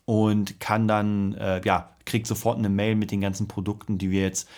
und 0.05 0.61
kann 0.61 0.87
dann, 0.89 1.35
äh, 1.35 1.61
ja, 1.65 1.91
kriegt 2.05 2.27
sofort 2.27 2.59
eine 2.59 2.69
Mail 2.69 2.95
mit 2.95 3.11
den 3.11 3.21
ganzen 3.21 3.49
Produkten, 3.49 3.99
die 3.99 4.11
wir 4.11 4.23
jetzt, 4.23 4.49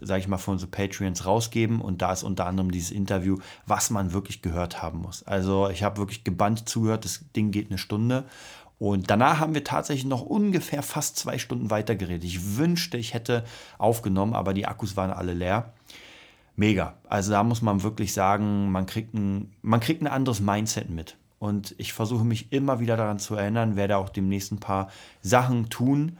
sage 0.00 0.20
ich 0.20 0.28
mal, 0.28 0.38
für 0.38 0.50
unsere 0.50 0.70
Patreons 0.70 1.24
rausgeben. 1.24 1.80
Und 1.80 2.02
da 2.02 2.12
ist 2.12 2.22
unter 2.22 2.46
anderem 2.46 2.70
dieses 2.70 2.90
Interview, 2.90 3.38
was 3.66 3.90
man 3.90 4.12
wirklich 4.12 4.42
gehört 4.42 4.82
haben 4.82 4.98
muss. 4.98 5.22
Also 5.22 5.68
ich 5.70 5.82
habe 5.82 5.98
wirklich 5.98 6.24
gebannt 6.24 6.68
zugehört, 6.68 7.04
das 7.04 7.24
Ding 7.34 7.50
geht 7.50 7.70
eine 7.70 7.78
Stunde. 7.78 8.24
Und 8.78 9.10
danach 9.10 9.40
haben 9.40 9.54
wir 9.54 9.64
tatsächlich 9.64 10.06
noch 10.06 10.22
ungefähr 10.22 10.82
fast 10.82 11.18
zwei 11.18 11.38
Stunden 11.38 11.70
weitergeredet. 11.70 12.24
Ich 12.24 12.56
wünschte, 12.56 12.96
ich 12.96 13.12
hätte 13.12 13.44
aufgenommen, 13.76 14.34
aber 14.34 14.54
die 14.54 14.66
Akkus 14.66 14.96
waren 14.96 15.10
alle 15.10 15.34
leer. 15.34 15.74
Mega. 16.56 16.94
Also 17.08 17.30
da 17.30 17.42
muss 17.42 17.62
man 17.62 17.82
wirklich 17.82 18.12
sagen, 18.12 18.70
man 18.70 18.86
kriegt 18.86 19.14
ein, 19.14 19.52
man 19.62 19.80
kriegt 19.80 20.02
ein 20.02 20.06
anderes 20.06 20.40
Mindset 20.40 20.88
mit. 20.90 21.16
Und 21.40 21.74
ich 21.78 21.94
versuche 21.94 22.22
mich 22.22 22.52
immer 22.52 22.80
wieder 22.80 22.98
daran 22.98 23.18
zu 23.18 23.34
erinnern, 23.34 23.74
werde 23.74 23.96
auch 23.96 24.10
demnächst 24.10 24.52
ein 24.52 24.60
paar 24.60 24.90
Sachen 25.22 25.70
tun, 25.70 26.18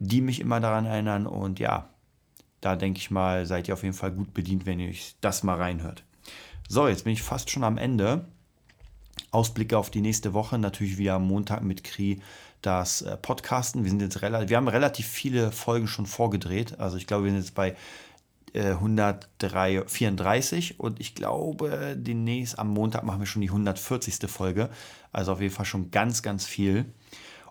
die 0.00 0.20
mich 0.20 0.40
immer 0.40 0.58
daran 0.58 0.84
erinnern. 0.84 1.28
Und 1.28 1.60
ja, 1.60 1.88
da 2.60 2.74
denke 2.74 2.98
ich 2.98 3.12
mal, 3.12 3.46
seid 3.46 3.68
ihr 3.68 3.74
auf 3.74 3.84
jeden 3.84 3.94
Fall 3.94 4.10
gut 4.10 4.34
bedient, 4.34 4.66
wenn 4.66 4.80
ihr 4.80 4.88
euch 4.88 5.14
das 5.20 5.44
mal 5.44 5.56
reinhört. 5.56 6.02
So, 6.68 6.88
jetzt 6.88 7.04
bin 7.04 7.12
ich 7.12 7.22
fast 7.22 7.50
schon 7.50 7.62
am 7.62 7.78
Ende. 7.78 8.24
Ausblicke 9.30 9.78
auf 9.78 9.90
die 9.90 10.00
nächste 10.00 10.34
Woche. 10.34 10.58
Natürlich 10.58 10.98
wieder 10.98 11.14
am 11.14 11.28
Montag 11.28 11.62
mit 11.62 11.84
Kri 11.84 12.20
das 12.60 13.02
äh, 13.02 13.16
Podcasten. 13.16 13.84
Wir 13.84 13.90
sind 13.90 14.02
jetzt 14.02 14.22
relativ, 14.22 14.50
wir 14.50 14.56
haben 14.56 14.66
relativ 14.66 15.06
viele 15.06 15.52
Folgen 15.52 15.86
schon 15.86 16.06
vorgedreht. 16.06 16.80
Also 16.80 16.96
ich 16.96 17.06
glaube, 17.06 17.24
wir 17.24 17.30
sind 17.30 17.40
jetzt 17.42 17.54
bei 17.54 17.76
äh, 18.58 18.72
134 18.72 20.80
und 20.80 21.00
ich 21.00 21.14
glaube, 21.14 21.96
demnächst 21.96 22.58
am 22.58 22.68
Montag 22.68 23.04
machen 23.04 23.20
wir 23.20 23.26
schon 23.26 23.42
die 23.42 23.50
140. 23.50 24.28
Folge. 24.28 24.68
Also 25.12 25.32
auf 25.32 25.40
jeden 25.40 25.54
Fall 25.54 25.64
schon 25.64 25.90
ganz, 25.90 26.22
ganz 26.22 26.44
viel. 26.44 26.86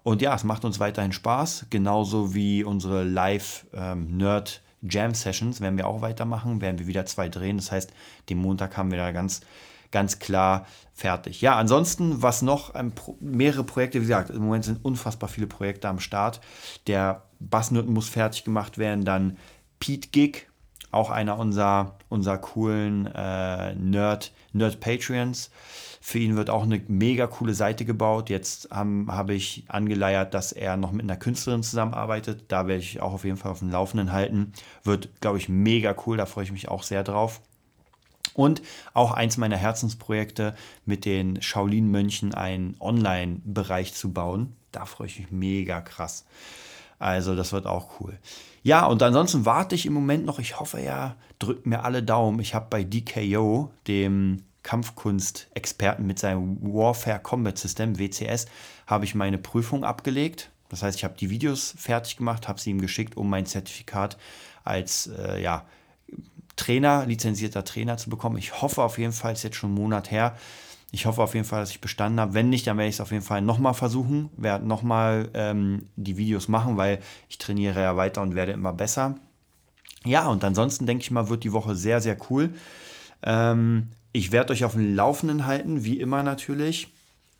Und 0.03 0.21
ja, 0.21 0.35
es 0.35 0.43
macht 0.43 0.65
uns 0.65 0.79
weiterhin 0.79 1.11
Spaß, 1.11 1.67
genauso 1.69 2.33
wie 2.33 2.63
unsere 2.63 3.03
Live-Nerd- 3.03 4.53
ähm, 4.53 4.61
werden 4.83 5.77
wir 5.77 5.87
auch 5.87 6.01
weitermachen, 6.01 6.61
werden 6.61 6.79
wir 6.79 6.87
wieder 6.87 7.05
zwei 7.05 7.29
drehen. 7.29 7.57
Das 7.57 7.71
heißt, 7.71 7.91
den 8.29 8.37
Montag 8.37 8.77
haben 8.77 8.91
wir 8.91 8.97
da 8.97 9.11
ganz 9.11 9.41
ganz 9.91 10.19
klar 10.19 10.67
fertig. 10.93 11.41
Ja, 11.41 11.55
ansonsten, 11.55 12.21
was 12.21 12.41
noch, 12.41 12.73
mehrere 13.19 13.63
Projekte, 13.63 13.99
wie 13.99 14.03
gesagt, 14.03 14.29
im 14.29 14.43
Moment 14.43 14.65
sind 14.65 14.83
unfassbar 14.83 15.29
viele 15.29 15.47
Projekte 15.47 15.87
am 15.87 15.99
Start. 15.99 16.41
Der 16.87 17.23
Bassnöten 17.39 17.93
muss 17.93 18.09
fertig 18.09 18.43
gemacht 18.43 18.77
werden, 18.77 19.05
dann 19.05 19.37
Pete 19.79 20.09
Gig, 20.09 20.47
auch 20.91 21.09
einer 21.09 21.37
unserer, 21.37 21.97
unserer 22.09 22.37
coolen 22.37 23.07
äh, 23.07 23.75
Nerd, 23.75 24.31
Nerd 24.53 24.79
Patreons. 24.79 25.51
Für 26.01 26.19
ihn 26.19 26.37
wird 26.37 26.49
auch 26.49 26.63
eine 26.63 26.81
mega 26.87 27.27
coole 27.27 27.53
Seite 27.53 27.83
gebaut. 27.83 28.29
Jetzt 28.29 28.69
habe 28.71 29.33
ich 29.33 29.65
angeleiert, 29.67 30.33
dass 30.33 30.53
er 30.53 30.77
noch 30.77 30.93
mit 30.93 31.03
einer 31.03 31.17
Künstlerin 31.17 31.63
zusammenarbeitet. 31.63 32.45
Da 32.47 32.67
werde 32.67 32.81
ich 32.81 33.01
auch 33.01 33.13
auf 33.13 33.25
jeden 33.25 33.37
Fall 33.37 33.51
auf 33.51 33.59
dem 33.59 33.71
Laufenden 33.71 34.13
halten. 34.13 34.53
Wird, 34.83 35.09
glaube 35.19 35.37
ich, 35.37 35.49
mega 35.49 35.93
cool. 36.05 36.15
Da 36.15 36.25
freue 36.25 36.45
ich 36.45 36.51
mich 36.51 36.69
auch 36.69 36.83
sehr 36.83 37.03
drauf. 37.03 37.41
Und 38.33 38.61
auch 38.93 39.11
eins 39.11 39.37
meiner 39.37 39.57
Herzensprojekte 39.57 40.55
mit 40.85 41.05
den 41.05 41.41
Shaolin-Mönchen 41.41 42.33
einen 42.33 42.75
Online-Bereich 42.79 43.93
zu 43.93 44.13
bauen. 44.13 44.55
Da 44.71 44.85
freue 44.85 45.07
ich 45.07 45.19
mich 45.19 45.31
mega 45.31 45.81
krass. 45.81 46.25
Also 46.99 47.35
das 47.35 47.51
wird 47.51 47.67
auch 47.67 47.99
cool. 47.99 48.17
Ja, 48.63 48.85
und 48.85 49.01
ansonsten 49.03 49.45
warte 49.45 49.75
ich 49.75 49.85
im 49.85 49.93
Moment 49.93 50.25
noch. 50.25 50.39
Ich 50.39 50.59
hoffe 50.59 50.81
ja, 50.81 51.15
drückt 51.39 51.65
mir 51.65 51.83
alle 51.83 52.03
Daumen. 52.03 52.39
Ich 52.39 52.53
habe 52.53 52.67
bei 52.69 52.83
DKO, 52.83 53.71
dem 53.87 54.43
Kampfkunst-Experten 54.63 56.05
mit 56.05 56.19
seinem 56.19 56.57
Warfare 56.61 57.19
Combat 57.19 57.57
System, 57.57 57.97
WCS, 57.97 58.47
habe 58.85 59.05
ich 59.05 59.15
meine 59.15 59.37
Prüfung 59.37 59.85
abgelegt. 59.85 60.49
Das 60.69 60.83
heißt, 60.83 60.97
ich 60.97 61.05
habe 61.05 61.15
die 61.17 61.29
Videos 61.29 61.73
fertig 61.77 62.17
gemacht, 62.17 62.47
habe 62.47 62.59
sie 62.59 62.71
ihm 62.71 62.81
geschickt, 62.81 63.15
um 63.15 63.29
mein 63.29 63.45
Zertifikat 63.45 64.17
als 64.65 65.07
äh, 65.07 65.41
ja, 65.41 65.65
Trainer, 66.57 67.05
lizenzierter 67.05 67.63
Trainer 67.63 67.97
zu 67.97 68.09
bekommen. 68.09 68.37
Ich 68.37 68.61
hoffe 68.61 68.83
auf 68.83 68.97
jeden 68.97 69.13
Fall, 69.13 69.33
ist 69.33 69.43
jetzt 69.43 69.55
schon 69.55 69.69
einen 69.69 69.79
Monat 69.79 70.11
her. 70.11 70.35
Ich 70.91 71.05
hoffe 71.05 71.21
auf 71.21 71.35
jeden 71.35 71.45
Fall, 71.45 71.59
dass 71.59 71.71
ich 71.71 71.81
bestanden 71.81 72.19
habe. 72.19 72.33
Wenn 72.33 72.49
nicht, 72.49 72.65
dann 72.65 72.77
werde 72.77 72.89
ich 72.89 72.95
es 72.95 73.01
auf 73.01 73.11
jeden 73.11 73.23
Fall 73.23 73.41
nochmal 73.41 73.73
versuchen, 73.73 74.29
werde 74.37 74.65
nochmal 74.65 75.29
ähm, 75.33 75.87
die 75.97 76.17
Videos 76.17 76.47
machen, 76.47 76.77
weil 76.77 76.99
ich 77.27 77.37
trainiere 77.37 77.81
ja 77.81 77.97
weiter 77.97 78.21
und 78.21 78.35
werde 78.35 78.53
immer 78.53 78.71
besser. 78.71 79.15
Ja, 80.05 80.27
und 80.27 80.43
ansonsten 80.43 80.85
denke 80.85 81.01
ich 81.01 81.11
mal, 81.11 81.29
wird 81.29 81.43
die 81.43 81.51
Woche 81.51 81.75
sehr, 81.75 81.99
sehr 81.99 82.17
cool. 82.29 82.51
Ähm, 83.21 83.89
ich 84.13 84.31
werde 84.31 84.53
euch 84.53 84.63
auf 84.63 84.73
dem 84.73 84.95
Laufenden 84.95 85.45
halten, 85.45 85.83
wie 85.83 85.99
immer 85.99 86.23
natürlich. 86.23 86.93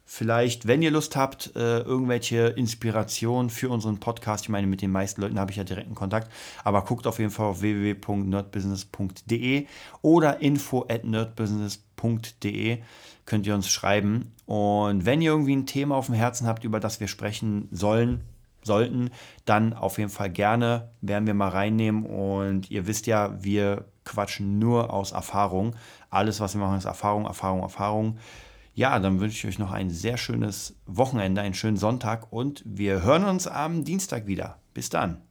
Vielleicht, 0.09 0.67
wenn 0.67 0.81
ihr 0.81 0.91
Lust 0.91 1.15
habt, 1.15 1.55
äh, 1.55 1.79
irgendwelche 1.79 2.47
Inspirationen 2.47 3.49
für 3.49 3.69
unseren 3.69 3.99
Podcast, 3.99 4.45
ich 4.45 4.49
meine, 4.49 4.67
mit 4.67 4.81
den 4.81 4.91
meisten 4.91 5.21
Leuten 5.21 5.39
habe 5.39 5.51
ich 5.51 5.57
ja 5.57 5.63
direkten 5.63 5.95
Kontakt, 5.95 6.31
aber 6.63 6.83
guckt 6.83 7.07
auf 7.07 7.19
jeden 7.19 7.31
Fall 7.31 7.47
auf 7.47 7.61
www.nerdbusiness.de 7.61 9.67
oder 10.01 10.41
info 10.41 10.85
at 10.89 11.03
nerdbusiness.de 11.03 11.86
könnt 13.25 13.45
ihr 13.45 13.55
uns 13.55 13.69
schreiben. 13.69 14.31
Und 14.45 15.05
wenn 15.05 15.21
ihr 15.21 15.31
irgendwie 15.31 15.55
ein 15.55 15.65
Thema 15.65 15.95
auf 15.95 16.05
dem 16.07 16.15
Herzen 16.15 16.47
habt, 16.47 16.63
über 16.63 16.79
das 16.79 16.99
wir 16.99 17.07
sprechen 17.07 17.67
sollen, 17.71 18.23
sollten, 18.63 19.09
dann 19.45 19.73
auf 19.73 19.97
jeden 19.97 20.09
Fall 20.09 20.29
gerne, 20.29 20.89
werden 21.01 21.27
wir 21.27 21.33
mal 21.33 21.49
reinnehmen. 21.49 22.05
Und 22.05 22.71
ihr 22.71 22.87
wisst 22.87 23.07
ja, 23.07 23.43
wir 23.43 23.85
quatschen 24.05 24.59
nur 24.59 24.93
aus 24.93 25.11
Erfahrung. 25.11 25.75
Alles, 26.09 26.39
was 26.39 26.55
wir 26.55 26.61
machen, 26.61 26.77
ist 26.77 26.85
Erfahrung, 26.85 27.25
Erfahrung, 27.25 27.61
Erfahrung. 27.61 28.17
Ja, 28.73 28.99
dann 28.99 29.19
wünsche 29.19 29.37
ich 29.37 29.53
euch 29.53 29.59
noch 29.59 29.71
ein 29.71 29.89
sehr 29.89 30.17
schönes 30.17 30.75
Wochenende, 30.85 31.41
einen 31.41 31.55
schönen 31.55 31.77
Sonntag 31.77 32.31
und 32.31 32.61
wir 32.65 33.01
hören 33.01 33.25
uns 33.25 33.47
am 33.47 33.83
Dienstag 33.83 34.27
wieder. 34.27 34.59
Bis 34.73 34.89
dann. 34.89 35.26